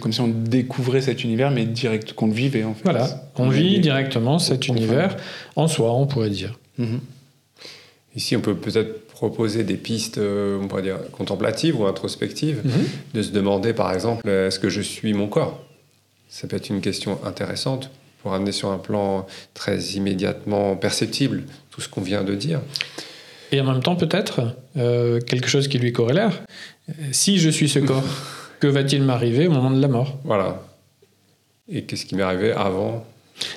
Comme 0.00 0.12
si 0.12 0.20
on 0.20 0.28
découvrait 0.28 1.00
cet 1.00 1.24
univers, 1.24 1.50
mais 1.50 1.64
direct, 1.64 2.12
qu'on 2.12 2.26
le 2.26 2.34
vivait 2.34 2.62
en 2.64 2.74
fait. 2.74 2.82
Voilà, 2.84 3.24
on 3.36 3.48
vit 3.48 3.80
directement 3.80 4.38
cet 4.38 4.64
Enfin. 4.64 4.74
univers 4.78 5.16
en 5.56 5.66
soi, 5.66 5.92
on 5.94 6.06
pourrait 6.06 6.28
dire. 6.30 6.58
Mhm. 6.78 7.00
Ici, 8.14 8.36
on 8.36 8.40
peut 8.42 8.54
peut-être 8.54 9.06
proposer 9.08 9.64
des 9.64 9.76
pistes, 9.76 10.18
euh, 10.18 10.58
on 10.60 10.68
pourrait 10.68 10.82
dire, 10.82 10.98
contemplatives 11.12 11.80
ou 11.80 11.86
introspectives, 11.86 12.60
Mhm. 12.64 12.70
de 13.14 13.22
se 13.22 13.30
demander, 13.30 13.72
par 13.72 13.92
exemple, 13.94 14.28
est-ce 14.28 14.58
que 14.58 14.68
je 14.68 14.82
suis 14.82 15.14
mon 15.14 15.26
corps? 15.28 15.64
Ça 16.28 16.46
peut 16.46 16.56
être 16.56 16.68
une 16.68 16.80
question 16.82 17.18
intéressante 17.24 17.90
pour 18.22 18.34
amener 18.34 18.52
sur 18.52 18.70
un 18.70 18.78
plan 18.78 19.26
très 19.54 19.78
immédiatement 19.80 20.76
perceptible 20.76 21.44
tout 21.70 21.80
ce 21.80 21.88
qu'on 21.88 22.02
vient 22.02 22.22
de 22.22 22.34
dire. 22.34 22.60
Et 23.50 23.60
en 23.60 23.64
même 23.64 23.82
temps, 23.82 23.96
peut-être, 23.96 24.54
euh, 24.76 25.20
quelque 25.20 25.48
chose 25.48 25.68
qui 25.68 25.78
lui 25.78 25.92
corrélère. 25.92 26.42
Euh, 26.88 26.92
Si 27.12 27.38
je 27.38 27.50
suis 27.50 27.68
ce 27.68 27.80
corps, 27.80 28.04
que 28.60 28.66
va-t-il 28.66 29.02
m'arriver 29.02 29.46
au 29.46 29.50
moment 29.50 29.70
de 29.70 29.80
la 29.80 29.88
mort? 29.88 30.18
Voilà. 30.24 30.62
Et 31.68 31.82
qu'est-ce 31.84 32.06
qui 32.06 32.14
m'est 32.14 32.22
arrivé 32.22 32.52
avant 32.52 33.04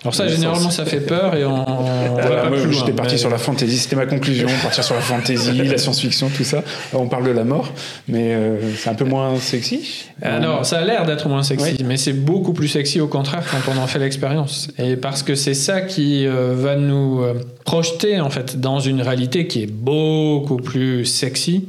Alors 0.02 0.14
ça, 0.16 0.28
généralement, 0.28 0.70
ça 0.70 0.86
fait 0.86 1.00
peur 1.02 1.36
et 1.36 1.46
on, 1.46 1.54
on 1.54 2.16
va 2.16 2.22
Voilà, 2.22 2.42
pas 2.44 2.50
moi, 2.50 2.60
plus 2.62 2.74
j'étais 2.74 2.92
parti 2.92 3.14
mais- 3.16 3.18
sur 3.20 3.30
la 3.30 3.38
fantaisie, 3.38 3.78
c'était 3.78 3.96
ma 3.96 4.06
conclusion, 4.06 4.48
partir 4.62 4.84
sur 4.84 4.96
la 4.96 5.02
fantaisie, 5.02 5.64
la 5.64 5.78
science-fiction, 5.78 6.30
tout 6.36 6.44
ça. 6.44 6.64
Alors, 6.92 7.04
on 7.04 7.08
parle 7.10 7.26
de 7.26 7.32
la 7.32 7.44
mort, 7.44 7.72
mais 8.08 8.34
euh, 8.34 8.58
c'est 8.78 8.90
un 8.90 8.94
peu 8.96 9.06
moins 9.06 9.38
sexy. 9.40 10.06
Alors, 10.22 10.66
ça 10.66 10.80
a 10.80 10.84
l'air 10.86 11.06
d'être 11.06 11.28
moins 11.28 11.44
sexy, 11.44 11.76
Oui. 11.80 11.86
mais 11.86 11.98
c'est 11.98 12.14
beaucoup 12.14 12.54
plus 12.54 12.68
sexy 12.68 13.00
au 13.02 13.08
contraire 13.08 13.44
quand 13.52 13.72
on 13.74 13.78
en 13.82 13.88
fait 13.88 14.00
l'expérience. 14.00 14.68
Et 14.78 14.96
parce 14.96 15.24
que 15.24 15.36
c'est 15.36 15.54
ça 15.54 15.82
qui 15.82 16.26
euh, 16.26 16.54
va 16.56 16.76
nous 16.76 17.22
euh, 17.24 17.34
projeter 17.66 18.20
en 18.20 18.30
fait 18.30 18.60
dans 18.60 18.80
une 18.80 19.02
réalité 19.02 19.48
qui 19.48 19.64
est 19.64 19.72
beaucoup 19.72 20.58
plus 20.58 21.06
sexy, 21.06 21.66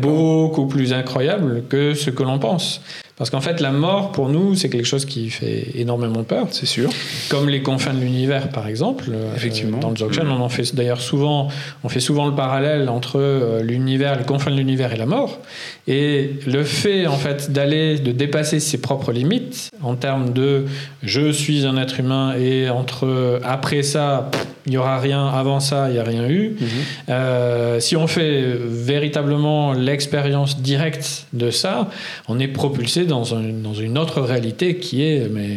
beaucoup 0.00 0.66
plus 0.66 0.92
incroyable 0.92 1.64
que 1.68 1.94
ce 1.94 2.10
que 2.10 2.22
l'on 2.22 2.38
pense. 2.38 2.80
Parce 3.18 3.30
qu'en 3.30 3.40
fait, 3.40 3.60
la 3.60 3.72
mort, 3.72 4.12
pour 4.12 4.28
nous, 4.28 4.54
c'est 4.54 4.70
quelque 4.70 4.86
chose 4.86 5.04
qui 5.04 5.28
fait 5.28 5.72
énormément 5.74 6.22
peur. 6.22 6.46
C'est 6.52 6.66
sûr. 6.66 6.88
Comme 7.28 7.48
les 7.48 7.62
confins 7.62 7.92
de 7.92 7.98
l'univers, 7.98 8.48
par 8.50 8.68
exemple. 8.68 9.06
Euh, 9.10 9.34
Effectivement. 9.34 9.78
Dans 9.78 9.90
le 9.90 9.96
Dzogchen, 9.96 10.28
on 10.28 10.40
en 10.40 10.48
fait 10.48 10.72
d'ailleurs 10.74 11.00
souvent, 11.00 11.48
on 11.82 11.88
fait 11.88 11.98
souvent 11.98 12.26
le 12.26 12.34
parallèle 12.36 12.88
entre 12.88 13.18
euh, 13.18 13.62
l'univers, 13.62 14.16
les 14.16 14.24
confins 14.24 14.52
de 14.52 14.56
l'univers 14.56 14.92
et 14.92 14.96
la 14.96 15.06
mort. 15.06 15.40
Et 15.88 16.34
le 16.46 16.62
fait, 16.62 17.08
en 17.08 17.16
fait, 17.16 17.50
d'aller, 17.52 17.98
de 17.98 18.12
dépasser 18.12 18.60
ses 18.60 18.78
propres 18.78 19.10
limites 19.10 19.70
en 19.82 19.96
termes 19.96 20.32
de 20.32 20.66
je 21.02 21.32
suis 21.32 21.66
un 21.66 21.76
être 21.76 21.98
humain 21.98 22.34
et 22.38 22.70
entre 22.70 23.40
après 23.42 23.82
ça, 23.82 24.28
pff, 24.30 24.46
il 24.68 24.72
n'y 24.72 24.76
aura 24.76 25.00
rien, 25.00 25.26
avant 25.26 25.60
ça, 25.60 25.88
il 25.88 25.94
n'y 25.94 25.98
a 25.98 26.04
rien 26.04 26.28
eu. 26.28 26.50
Mhm. 26.50 26.66
Euh, 27.08 27.80
si 27.80 27.96
on 27.96 28.06
fait 28.06 28.42
véritablement 28.58 29.72
l'expérience 29.72 30.60
directe 30.60 31.26
de 31.32 31.50
ça, 31.50 31.88
on 32.28 32.38
est 32.38 32.48
propulsé 32.48 33.06
dans, 33.06 33.34
un- 33.34 33.48
dans 33.52 33.72
une 33.74 33.96
autre 33.96 34.20
réalité 34.20 34.76
qui 34.76 35.02
est 35.02 35.28
mais, 35.30 35.56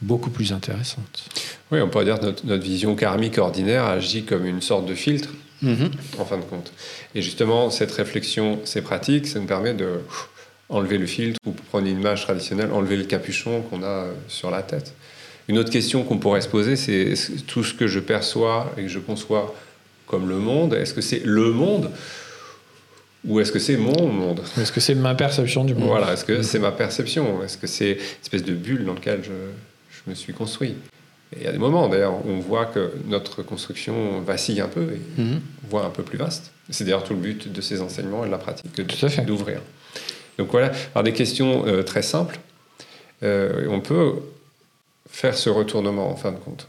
beaucoup 0.00 0.30
plus 0.30 0.52
intéressante. 0.52 1.24
Oui, 1.70 1.80
on 1.82 1.88
pourrait 1.88 2.06
dire 2.06 2.18
que 2.18 2.24
notre, 2.26 2.46
notre 2.46 2.62
vision 2.64 2.94
karmique 2.94 3.36
ordinaire 3.38 3.84
agit 3.84 4.22
comme 4.24 4.46
une 4.46 4.62
sorte 4.62 4.86
de 4.86 4.94
filtre, 4.94 5.28
Mhm. 5.62 5.90
en 6.18 6.24
fin 6.24 6.36
de 6.38 6.42
compte. 6.42 6.72
Et 7.14 7.20
justement, 7.22 7.70
cette 7.70 7.92
réflexion, 7.92 8.60
ces 8.64 8.80
pratiques, 8.82 9.26
ça 9.26 9.40
nous 9.40 9.46
permet 9.46 9.74
de 9.74 9.84
pff, 10.06 10.28
enlever 10.68 10.98
le 10.98 11.06
filtre, 11.06 11.38
ou 11.46 11.50
pour 11.52 11.64
prendre 11.66 11.86
une 11.86 11.98
image 11.98 12.22
traditionnelle, 12.22 12.70
enlever 12.72 12.96
le 12.96 13.04
capuchon 13.04 13.60
qu'on 13.62 13.82
a 13.82 14.04
sur 14.28 14.50
la 14.50 14.62
tête. 14.62 14.94
Une 15.48 15.58
autre 15.58 15.70
question 15.70 16.02
qu'on 16.02 16.18
pourrait 16.18 16.40
se 16.40 16.48
poser, 16.48 16.76
c'est 16.76 17.14
tout 17.46 17.62
ce 17.62 17.72
que 17.74 17.86
je 17.86 18.00
perçois 18.00 18.72
et 18.76 18.82
que 18.82 18.88
je 18.88 18.98
conçois 18.98 19.54
comme 20.06 20.28
le 20.28 20.36
monde, 20.36 20.74
est-ce 20.74 20.94
que 20.94 21.00
c'est 21.00 21.22
le 21.24 21.50
monde 21.52 21.90
ou 23.26 23.40
est-ce 23.40 23.50
que 23.52 23.58
c'est 23.58 23.76
mon 23.76 24.06
monde? 24.08 24.40
Est-ce 24.60 24.70
que 24.72 24.80
c'est 24.80 24.94
ma 24.94 25.14
perception 25.14 25.64
du 25.64 25.74
monde? 25.74 25.88
Voilà, 25.88 26.12
est-ce 26.12 26.24
que 26.24 26.42
c'est 26.42 26.58
ma 26.60 26.70
perception? 26.72 27.42
Est-ce 27.42 27.58
que 27.58 27.66
c'est 27.66 27.92
une 27.92 27.98
espèce 28.22 28.44
de 28.44 28.54
bulle 28.54 28.84
dans 28.84 28.94
laquelle 28.94 29.20
je, 29.24 29.30
je 29.30 30.10
me 30.10 30.14
suis 30.14 30.32
construit? 30.32 30.74
Et 31.32 31.38
il 31.40 31.42
y 31.42 31.48
a 31.48 31.52
des 31.52 31.58
moments, 31.58 31.88
d'ailleurs, 31.88 32.14
où 32.24 32.30
on 32.30 32.38
voit 32.38 32.66
que 32.66 32.92
notre 33.08 33.42
construction 33.42 34.20
vacille 34.20 34.60
un 34.60 34.68
peu 34.68 34.82
et 34.92 35.20
Mhm. 35.20 35.40
voit 35.68 35.84
un 35.84 35.90
peu 35.90 36.04
plus 36.04 36.18
vaste. 36.18 36.52
C'est 36.70 36.84
d'ailleurs 36.84 37.02
tout 37.02 37.14
le 37.14 37.18
but 37.20 37.52
de 37.52 37.60
ces 37.60 37.80
enseignements 37.80 38.22
et 38.22 38.26
de 38.28 38.32
la 38.32 38.38
pratique, 38.38 38.70
d'ouvrir. 39.26 39.60
Donc 40.38 40.50
voilà, 40.52 40.70
par 40.94 41.02
des 41.02 41.12
questions 41.12 41.64
euh, 41.66 41.82
très 41.82 42.02
simples, 42.02 42.38
euh, 43.24 43.66
on 43.70 43.80
peut 43.80 44.12
faire 45.16 45.36
ce 45.36 45.48
retournement 45.48 46.10
en 46.10 46.16
fin 46.16 46.30
de 46.32 46.36
compte. 46.36 46.68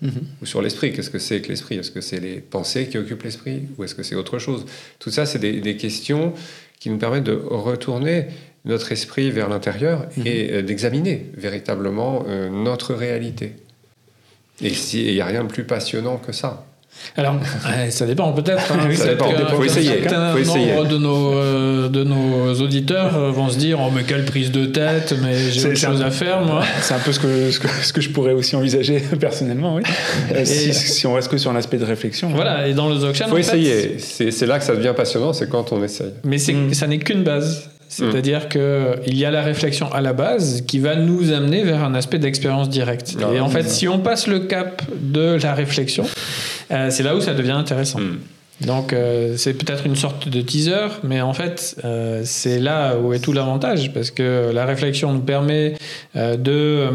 Mhm. 0.00 0.12
Ou 0.40 0.46
sur 0.46 0.62
l'esprit, 0.62 0.92
qu'est-ce 0.92 1.10
que 1.10 1.18
c'est 1.18 1.42
que 1.42 1.48
l'esprit? 1.48 1.76
Est-ce 1.76 1.90
que 1.90 2.00
c'est 2.00 2.20
les 2.20 2.40
pensées 2.40 2.86
qui 2.88 2.96
occupent 2.98 3.22
l'esprit? 3.22 3.64
Ou 3.76 3.84
est-ce 3.84 3.94
que 3.94 4.02
c'est 4.02 4.14
autre 4.16 4.38
chose? 4.38 4.64
Tout 4.98 5.10
ça, 5.10 5.26
c'est 5.26 5.38
des, 5.38 5.60
des 5.60 5.76
questions 5.76 6.32
qui 6.80 6.88
nous 6.90 6.96
permettent 6.98 7.24
de 7.24 7.34
retourner 7.34 8.26
notre 8.64 8.90
esprit 8.92 9.30
vers 9.30 9.48
l'intérieur 9.48 10.06
Mhm. 10.16 10.26
et 10.26 10.52
euh, 10.52 10.62
d'examiner 10.62 11.26
véritablement 11.36 12.24
euh, 12.26 12.48
notre 12.48 12.94
réalité. 12.94 13.52
Et 14.62 14.70
si- 14.70 15.00
et 15.00 15.08
il 15.10 15.14
n'y 15.14 15.20
a 15.20 15.26
rien 15.26 15.44
de 15.44 15.48
plus 15.52 15.64
passionnant 15.64 16.16
que 16.16 16.32
ça. 16.32 16.64
Alors, 17.16 17.34
ça 17.90 18.06
dépend 18.06 18.32
peut-être. 18.32 18.72
hein. 18.72 18.88
Ça 18.94 19.04
Peut-être 19.06 19.26
dépend. 19.28 19.30
que- 19.50 19.56
Faut 19.56 19.64
essayer. 19.64 20.02
certains 20.02 20.32
Faut 20.32 20.38
essayer. 20.38 20.72
nombre 20.74 20.88
de 20.88 20.98
nos, 20.98 21.34
euh, 21.34 21.88
de 21.88 22.04
nos 22.04 22.54
auditeurs 22.60 23.16
euh, 23.16 23.30
vont 23.30 23.48
se 23.48 23.58
dire 23.58 23.78
Oh, 23.80 23.90
mais 23.94 24.04
quelle 24.04 24.24
prise 24.24 24.50
de 24.52 24.66
tête, 24.66 25.14
mais 25.22 25.50
j'ai 25.50 25.66
autre 25.68 25.76
chose 25.76 26.00
un- 26.00 26.06
à 26.06 26.10
faire, 26.10 26.42
moi. 26.42 26.62
C'est 26.80 26.94
un 26.94 26.98
peu 27.00 27.12
ce 27.12 27.18
que, 27.18 27.50
ce, 27.50 27.58
que, 27.58 27.68
ce 27.68 27.92
que 27.92 28.00
je 28.00 28.10
pourrais 28.10 28.32
aussi 28.32 28.54
envisager 28.56 29.00
personnellement, 29.20 29.74
oui. 29.76 29.82
Euh, 30.34 30.44
si, 30.44 30.72
si 30.72 31.06
on 31.06 31.14
reste 31.14 31.28
que 31.30 31.38
sur 31.38 31.52
l'aspect 31.52 31.78
de 31.78 31.84
réflexion. 31.84 32.30
Voilà, 32.30 32.68
et 32.68 32.72
dans 32.74 32.88
le 32.88 32.96
Dzogchen, 32.96 33.26
Il 33.26 33.30
faut 33.30 33.36
fait, 33.36 33.40
essayer. 33.58 33.98
C'est 34.30 34.46
là 34.46 34.58
que 34.58 34.64
ça 34.64 34.74
devient 34.76 34.94
passionnant, 34.96 35.32
c'est 35.32 35.48
quand 35.48 35.72
on 35.72 35.82
essaye. 35.82 36.12
Mais 36.24 36.36
Mm. 36.36 36.72
ça 36.72 36.86
n'est 36.86 36.98
qu'une 36.98 37.24
base. 37.24 37.68
C'est-à-dire 37.92 38.48
qu'il 38.48 39.18
y 39.18 39.24
a 39.26 39.30
la 39.30 39.42
réflexion 39.42 39.92
à 39.92 40.00
la 40.00 40.14
base 40.14 40.62
qui 40.66 40.78
va 40.78 40.96
nous 40.96 41.30
amener 41.30 41.62
vers 41.62 41.84
un 41.84 41.94
aspect 41.94 42.18
d'expérience 42.18 42.70
directe. 42.70 43.16
Ah, 43.20 43.34
et 43.34 43.40
en 43.40 43.50
fait, 43.50 43.68
si 43.68 43.86
on 43.86 43.98
passe 43.98 44.26
le 44.26 44.40
cap 44.40 44.82
de 44.98 45.38
la 45.42 45.52
réflexion, 45.52 46.04
euh, 46.70 46.88
c'est 46.90 47.02
là 47.02 47.14
où 47.14 47.20
ça 47.20 47.34
devient 47.34 47.50
intéressant. 47.50 48.00
Mm. 48.00 48.18
Donc, 48.66 48.92
euh, 48.92 49.34
c'est 49.36 49.54
peut-être 49.54 49.86
une 49.86 49.96
sorte 49.96 50.28
de 50.28 50.40
teaser, 50.40 50.88
mais 51.02 51.20
en 51.20 51.32
fait, 51.32 51.76
euh, 51.84 52.22
c'est 52.24 52.60
là 52.60 52.96
où 52.96 53.12
est 53.12 53.18
tout 53.18 53.32
l'avantage, 53.32 53.92
parce 53.92 54.10
que 54.10 54.50
la 54.52 54.64
réflexion 54.64 55.12
nous 55.12 55.20
permet 55.20 55.74
euh, 56.16 56.36
de, 56.36 56.52
euh, 56.52 56.90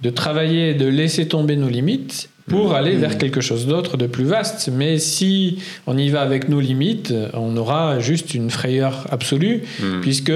de 0.00 0.10
travailler, 0.10 0.74
de 0.74 0.86
laisser 0.86 1.26
tomber 1.26 1.56
nos 1.56 1.68
limites 1.68 2.28
pour 2.48 2.74
aller 2.74 2.96
vers 2.96 3.18
quelque 3.18 3.40
chose 3.40 3.66
d'autre, 3.66 3.96
de 3.96 4.06
plus 4.06 4.24
vaste. 4.24 4.68
Mais 4.72 4.98
si 4.98 5.58
on 5.86 5.96
y 5.96 6.08
va 6.10 6.20
avec 6.22 6.48
nos 6.48 6.60
limites, 6.60 7.12
on 7.34 7.56
aura 7.56 7.98
juste 8.00 8.34
une 8.34 8.50
frayeur 8.50 9.06
absolue, 9.10 9.62
Mm. 9.80 10.00
puisque 10.00 10.32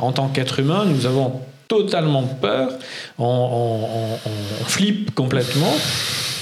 en 0.00 0.12
tant 0.12 0.28
qu'être 0.28 0.60
humain, 0.60 0.84
nous 0.86 1.06
avons 1.06 1.32
totalement 1.68 2.22
peur, 2.22 2.70
on, 3.18 3.24
on- 3.24 4.14
on- 4.14 4.18
on 4.62 4.64
flippe 4.66 5.14
complètement 5.14 5.74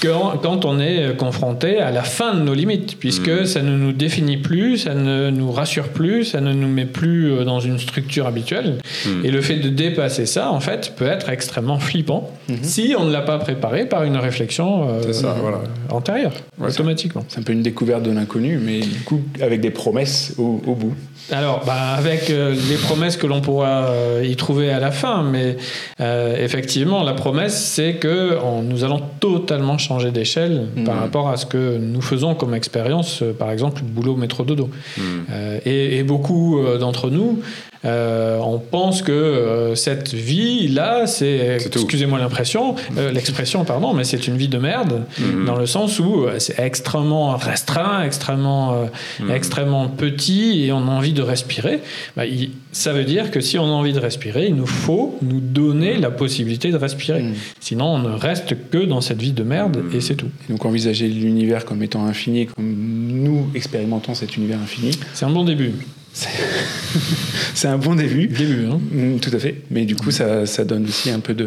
quand, 0.02 0.38
quand 0.42 0.64
on 0.64 0.78
est 0.80 1.16
confronté 1.16 1.78
à 1.78 1.90
la 1.90 2.02
fin 2.02 2.34
de 2.34 2.40
nos 2.40 2.54
limites, 2.54 2.98
puisque 2.98 3.28
Mhm. 3.28 3.46
ça 3.46 3.62
ne 3.62 3.76
nous 3.76 3.92
définit 3.92 4.36
plus, 4.36 4.78
ça 4.78 4.94
ne 4.94 5.30
nous 5.30 5.50
rassure 5.52 5.88
plus, 5.88 6.24
ça 6.24 6.40
ne 6.40 6.52
nous 6.52 6.68
met 6.68 6.84
plus 6.84 7.32
euh, 7.32 7.44
dans 7.44 7.60
une 7.60 7.78
structure 7.78 8.26
habituelle. 8.26 8.78
Mm. 9.06 9.24
Et 9.24 9.30
le 9.30 9.40
fait 9.40 9.56
de 9.56 9.68
dépasser 9.68 10.26
ça, 10.26 10.50
en 10.50 10.60
fait, 10.60 10.94
peut 10.96 11.06
être 11.06 11.28
extrêmement 11.28 11.78
flippant 11.78 12.30
Mhm. 12.48 12.58
si 12.62 12.94
on 12.98 13.04
ne 13.04 13.12
l'a 13.12 13.22
pas 13.22 13.38
préparé 13.38 13.86
par 13.86 14.04
une 14.04 14.16
réflexion 14.16 14.88
euh, 14.88 15.00
C'est 15.06 15.12
ça, 15.14 15.34
voilà. 15.40 15.60
antérieure, 15.90 16.32
Ouais, 16.58 16.68
automatiquement. 16.68 17.24
C'est 17.28 17.40
un 17.40 17.42
peu 17.42 17.52
une 17.52 17.62
découverte 17.62 18.02
de 18.02 18.10
l'inconnu, 18.10 18.58
mais 18.62 18.80
du 18.80 19.00
coup, 19.00 19.20
avec 19.40 19.60
des 19.60 19.70
promesses 19.70 20.34
au, 20.38 20.60
au 20.66 20.74
bout. 20.74 20.94
Alors, 21.32 21.62
bah, 21.64 21.94
avec 21.96 22.28
euh, 22.28 22.54
les 22.68 22.76
promesses 22.76 23.16
que 23.16 23.26
l'on 23.26 23.40
pourra 23.40 23.86
euh, 23.86 24.22
y 24.24 24.36
trouver 24.36 24.70
à 24.70 24.78
la 24.78 24.90
fin, 24.90 25.22
mais 25.22 25.56
euh, 26.00 26.36
effectivement, 26.38 27.02
la 27.02 27.14
promesse, 27.14 27.54
c'est 27.56 27.94
que 27.94 28.36
on- 28.44 28.62
nous 28.62 28.84
allons 28.84 29.00
totalement 29.20 29.78
changer 29.78 29.93
changer 29.94 30.10
d'échelle 30.10 30.66
Mhm. 30.76 30.84
par 30.84 30.98
rapport 30.98 31.28
à 31.28 31.36
ce 31.36 31.46
que 31.46 31.78
nous 31.78 32.00
faisons 32.02 32.34
comme 32.34 32.54
expérience, 32.54 33.22
euh, 33.22 33.32
par 33.32 33.50
exemple, 33.50 33.82
boulot 33.82 34.16
métro 34.16 34.42
dodo. 34.44 34.68
Hmm. 34.96 35.00
Euh, 35.30 35.58
et, 35.64 35.98
et 35.98 36.02
beaucoup 36.02 36.58
euh, 36.58 36.78
d'entre 36.78 37.10
nous, 37.10 37.40
euh, 37.84 38.38
on 38.38 38.58
pense 38.58 39.02
que 39.02 39.12
euh, 39.12 39.74
cette 39.74 40.12
vie-là, 40.14 41.06
c'est, 41.06 41.58
excusez-moi 41.66 42.18
l'impression, 42.18 42.74
euh, 42.96 43.10
l'expression, 43.12 43.64
pardon, 43.64 43.92
mais 43.92 44.04
c'est 44.04 44.26
une 44.26 44.36
vie 44.36 44.48
de 44.48 44.58
merde, 44.58 45.02
Mhm. 45.18 45.44
dans 45.46 45.56
le 45.56 45.66
sens 45.66 45.98
où 46.00 46.24
euh, 46.24 46.38
c'est 46.38 46.58
extrêmement 46.58 47.36
restreint, 47.36 48.02
extrêmement, 48.04 48.72
euh, 48.74 48.84
Mhm. 49.20 49.30
extrêmement 49.30 49.88
petit, 49.88 50.64
et 50.64 50.72
on 50.72 50.78
a 50.88 50.90
envie 50.90 51.12
de 51.12 51.22
respirer. 51.22 51.80
Bah, 52.16 52.26
il- 52.26 52.50
ça 52.72 52.92
veut 52.92 53.04
dire 53.04 53.30
que 53.30 53.40
si 53.40 53.58
on 53.58 53.64
a 53.64 53.68
envie 53.72 53.92
de 53.92 54.00
respirer, 54.00 54.46
il 54.48 54.54
nous 54.54 54.66
faut 54.66 55.16
nous 55.22 55.40
donner 55.40 55.96
la 55.96 56.10
possibilité 56.10 56.70
de 56.70 56.76
respirer. 56.76 57.24
Sinon, 57.60 57.86
on 57.86 57.98
ne 57.98 58.08
reste 58.14 58.54
que 58.70 58.78
dans 58.78 59.00
cette 59.00 59.20
vie 59.20 59.32
de 59.32 59.42
merde, 59.42 59.76
Mhm. 59.84 59.96
et 59.96 60.00
c'est 60.00 60.14
tout. 60.16 60.28
Et 60.48 60.52
donc 60.52 60.64
envisager 60.64 61.06
l'univers 61.08 61.64
comme 61.64 61.82
étant 61.82 62.04
infini, 62.06 62.46
comme 62.46 62.74
nous 63.08 63.48
expérimentons 63.54 64.14
cet 64.14 64.36
univers 64.36 64.58
infini, 64.62 64.90
C'est 65.12 65.24
un 65.24 65.30
bon 65.30 65.44
début. 65.44 65.72
c'est 67.54 67.68
un 67.68 67.78
bon 67.78 67.94
début. 67.94 68.26
Début, 68.28 68.66
hein. 68.66 68.80
Mm, 68.92 69.18
Tout 69.18 69.30
à 69.34 69.38
fait. 69.38 69.56
Mais 69.70 69.84
du 69.84 69.96
coup, 69.96 70.10
ça, 70.10 70.46
ça 70.46 70.64
donne 70.64 70.84
aussi 70.86 71.10
un 71.10 71.20
peu 71.20 71.34
de, 71.34 71.46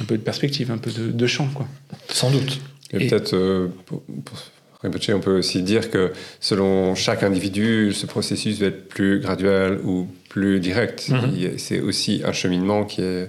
un 0.00 0.04
peu 0.04 0.16
de 0.16 0.22
perspective, 0.22 0.70
un 0.70 0.78
peu 0.78 0.90
de, 0.90 1.10
de 1.10 1.26
champ. 1.26 1.48
Quoi. 1.54 1.66
sans 2.08 2.30
doute. 2.30 2.60
Et, 2.92 3.04
Et- 3.04 3.08
peut-être, 3.08 3.34
euh, 3.34 3.68
pour, 3.86 4.02
pour 4.24 4.38
on 4.84 5.20
peut 5.20 5.38
aussi 5.38 5.62
dire 5.62 5.90
que 5.90 6.12
selon 6.40 6.94
chaque 6.94 7.24
individu, 7.24 7.92
ce 7.92 8.06
processus 8.06 8.60
va 8.60 8.66
être 8.68 8.88
plus 8.88 9.18
graduel 9.20 9.80
ou 9.84 10.06
plus 10.28 10.60
direct. 10.60 11.08
Mhm. 11.08 11.16
A- 11.18 11.58
C'est 11.58 11.80
aussi 11.80 12.22
un 12.24 12.32
cheminement 12.32 12.84
qui 12.84 13.00
est 13.02 13.28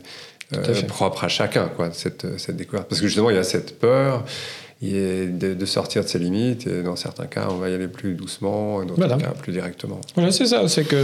euh, 0.56 0.82
propre 0.88 1.24
à 1.24 1.28
chacun, 1.28 1.68
quoi, 1.68 1.90
cette, 1.92 2.40
cette 2.40 2.56
découverte. 2.56 2.88
Parce 2.88 3.02
que 3.02 3.08
justement, 3.08 3.30
il 3.32 3.36
y 3.36 3.40
a 3.40 3.44
cette 3.44 3.80
peur 3.80 4.26
de, 4.82 5.54
de 5.54 5.66
sortir 5.66 6.04
de 6.04 6.08
ses 6.08 6.20
limites, 6.20 6.66
et 6.68 6.84
dans 6.84 6.96
certains 6.96 7.26
cas, 7.26 7.48
on 7.52 7.56
va 7.58 7.70
y 7.70 7.74
aller 7.74 7.88
plus 7.90 8.14
doucement, 8.14 8.82
et 8.82 8.86
dans 8.86 8.96
d'autres 8.96 9.18
cas, 9.18 9.32
plus 9.42 9.52
directement. 9.52 10.00
Voilà, 10.16 10.32
c'est 10.32 10.46
ça. 10.46 10.68
C'est 10.70 10.86
que 10.86 11.04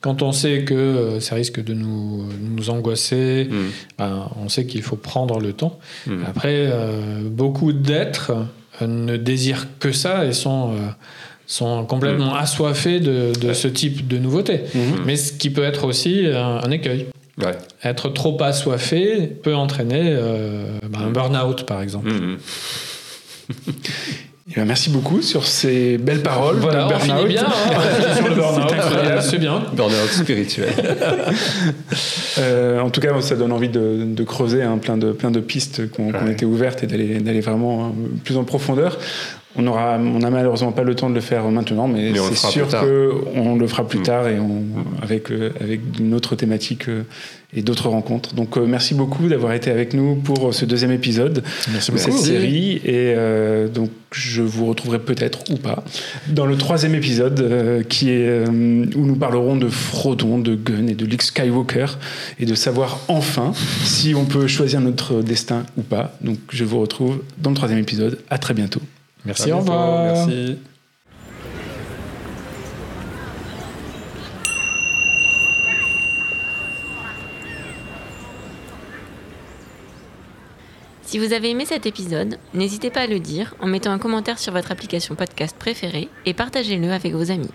quand 0.00 0.22
on 0.22 0.32
sait 0.32 0.64
que 0.64 0.74
euh, 0.74 1.20
ça 1.20 1.36
risque 1.36 1.62
de 1.62 1.72
nous, 1.74 2.24
nous 2.40 2.70
angoisser, 2.70 3.46
Mhm. 3.50 3.70
ben, 3.98 4.28
on 4.42 4.48
sait 4.48 4.66
qu'il 4.66 4.82
faut 4.82 4.96
prendre 4.96 5.38
le 5.38 5.52
temps. 5.52 5.78
Mhm. 6.08 6.24
Après, 6.26 6.66
euh, 6.68 7.20
beaucoup 7.28 7.72
d'êtres 7.72 8.32
euh, 8.80 8.86
ne 8.88 9.16
désirent 9.16 9.66
que 9.78 9.92
ça 9.92 10.24
et 10.24 10.32
sont, 10.32 10.72
euh, 10.72 10.76
sont 11.46 11.84
complètement 11.84 12.34
assoiffés 12.34 12.98
de, 12.98 13.32
de 13.40 13.48
Ouais. 13.48 13.54
ce 13.54 13.68
type 13.68 14.08
de 14.08 14.18
nouveauté. 14.18 14.62
Mais 15.06 15.14
ce 15.16 15.32
qui 15.32 15.50
peut 15.50 15.62
être 15.64 15.84
aussi 15.84 16.26
un, 16.26 16.60
un 16.64 16.70
écueil. 16.72 17.06
Ouais. 17.38 17.52
Être 17.84 18.08
trop 18.10 18.40
assoiffé 18.42 19.26
peut 19.26 19.54
entraîner 19.54 20.02
euh, 20.04 20.78
ben, 20.88 21.00
un 21.02 21.10
burn-out, 21.10 21.64
par 21.66 21.80
exemple. 21.82 22.10
Eh 24.50 24.56
ben, 24.56 24.64
merci 24.66 24.90
beaucoup 24.90 25.22
sur 25.22 25.46
ces 25.46 25.96
belles 25.98 26.22
paroles. 26.22 26.56
Voilà, 26.56 26.88
on 26.88 26.98
finit 26.98 27.24
bien. 27.26 27.44
hein. 27.46 27.52
On 27.70 27.80
finit 28.02 28.16
sur 28.16 28.28
le 28.28 28.34
burn-out, 28.34 29.22
C'est 29.22 29.38
bien. 29.38 29.62
Burnout 29.72 30.08
spirituel. 30.12 30.72
Euh, 32.38 32.80
en 32.80 32.88
tout 32.88 33.02
cas, 33.02 33.20
ça 33.20 33.36
donne 33.36 33.52
envie 33.52 33.68
de, 33.68 34.04
de 34.06 34.24
creuser 34.24 34.62
hein, 34.62 34.78
plein, 34.78 34.96
de, 34.96 35.12
plein 35.12 35.30
de 35.30 35.38
pistes 35.40 35.82
Ouais. 35.98 36.32
été 36.32 36.46
ouvertes 36.46 36.82
et 36.82 36.86
d'aller 36.86 37.20
d'aller 37.20 37.42
vraiment 37.42 37.84
hein, 37.88 37.92
plus 38.24 38.38
en 38.38 38.44
profondeur. 38.44 38.98
On 39.56 39.66
aura, 39.66 39.98
on 39.98 40.18
n'a 40.18 40.30
malheureusement 40.30 40.72
pas 40.72 40.82
le 40.82 40.94
temps 40.94 41.10
de 41.10 41.14
le 41.14 41.20
faire 41.20 41.44
maintenant, 41.50 41.88
mais, 41.88 42.12
c'est 42.14 42.50
sûr 42.50 42.68
qu'on 42.68 43.56
le 43.56 43.66
fera 43.66 43.86
plus 43.86 44.02
Mm. 44.02 44.04
tard 44.04 44.28
et 44.28 44.38
on, 44.38 44.64
avec, 45.02 45.30
euh, 45.30 45.50
avec 45.60 45.80
une 45.98 46.14
autre 46.14 46.36
thématique 46.36 46.88
euh, 46.88 47.04
et 47.54 47.62
d'autres 47.62 47.88
rencontres. 47.88 48.34
Donc, 48.34 48.56
euh, 48.56 48.64
merci 48.66 48.94
beaucoup 48.94 49.28
d'avoir 49.28 49.52
été 49.52 49.70
avec 49.70 49.94
nous 49.94 50.16
pour 50.16 50.54
ce 50.54 50.64
deuxième 50.64 50.92
épisode 50.92 51.42
Merci 51.70 51.92
de 51.92 51.96
cette 51.98 52.14
série. 52.14 52.80
Et 52.84 53.14
donc, 53.72 53.90
je 54.10 54.42
vous 54.42 54.66
retrouverai 54.66 54.98
peut-être 54.98 55.40
ou 55.50 55.56
pas 55.56 55.84
dans 56.28 56.46
le 56.46 56.56
troisième 56.56 56.94
épisode 56.94 57.84
qui 57.88 58.10
est, 58.10 58.48
où 58.48 59.06
nous 59.06 59.16
parlerons 59.16 59.56
de 59.56 59.68
Frodon, 59.68 60.38
de 60.38 60.54
Gun 60.54 60.86
et 60.86 60.94
de 60.94 61.04
Luke 61.04 61.22
Skywalker 61.22 61.86
et 62.40 62.46
de 62.46 62.54
savoir 62.54 63.00
enfin 63.08 63.52
si 63.84 64.14
on 64.14 64.24
peut 64.24 64.46
choisir 64.46 64.80
notre 64.80 65.20
destin 65.20 65.64
ou 65.76 65.82
pas. 65.82 66.16
Donc, 66.22 66.38
je 66.50 66.64
vous 66.64 66.80
retrouve 66.80 67.20
dans 67.38 67.50
le 67.50 67.56
troisième 67.56 67.80
épisode. 67.80 68.18
À 68.30 68.38
très 68.38 68.54
bientôt. 68.54 68.80
Merci, 69.24 69.50
À 69.50 69.56
au 69.56 69.60
revoir. 69.60 70.26
Merci. 70.26 70.58
Si 81.02 81.18
vous 81.18 81.32
avez 81.34 81.50
aimé 81.50 81.66
cet 81.66 81.84
épisode, 81.84 82.38
n'hésitez 82.54 82.88
pas 82.88 83.02
à 83.02 83.06
le 83.06 83.20
dire 83.20 83.54
en 83.60 83.66
mettant 83.66 83.92
un 83.92 83.98
commentaire 83.98 84.38
sur 84.38 84.54
votre 84.54 84.72
application 84.72 85.14
podcast 85.14 85.54
préférée 85.58 86.08
et 86.24 86.32
partagez-le 86.32 86.90
avec 86.90 87.12
vos 87.12 87.30
amis. 87.30 87.50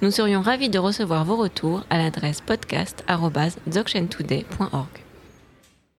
Nous 0.00 0.12
serions 0.12 0.42
ravis 0.42 0.68
de 0.68 0.78
recevoir 0.78 1.24
vos 1.24 1.34
retours 1.36 1.82
à 1.90 1.98
l'adresse 1.98 2.40
podcast.dzogchentoday.org. 2.40 5.03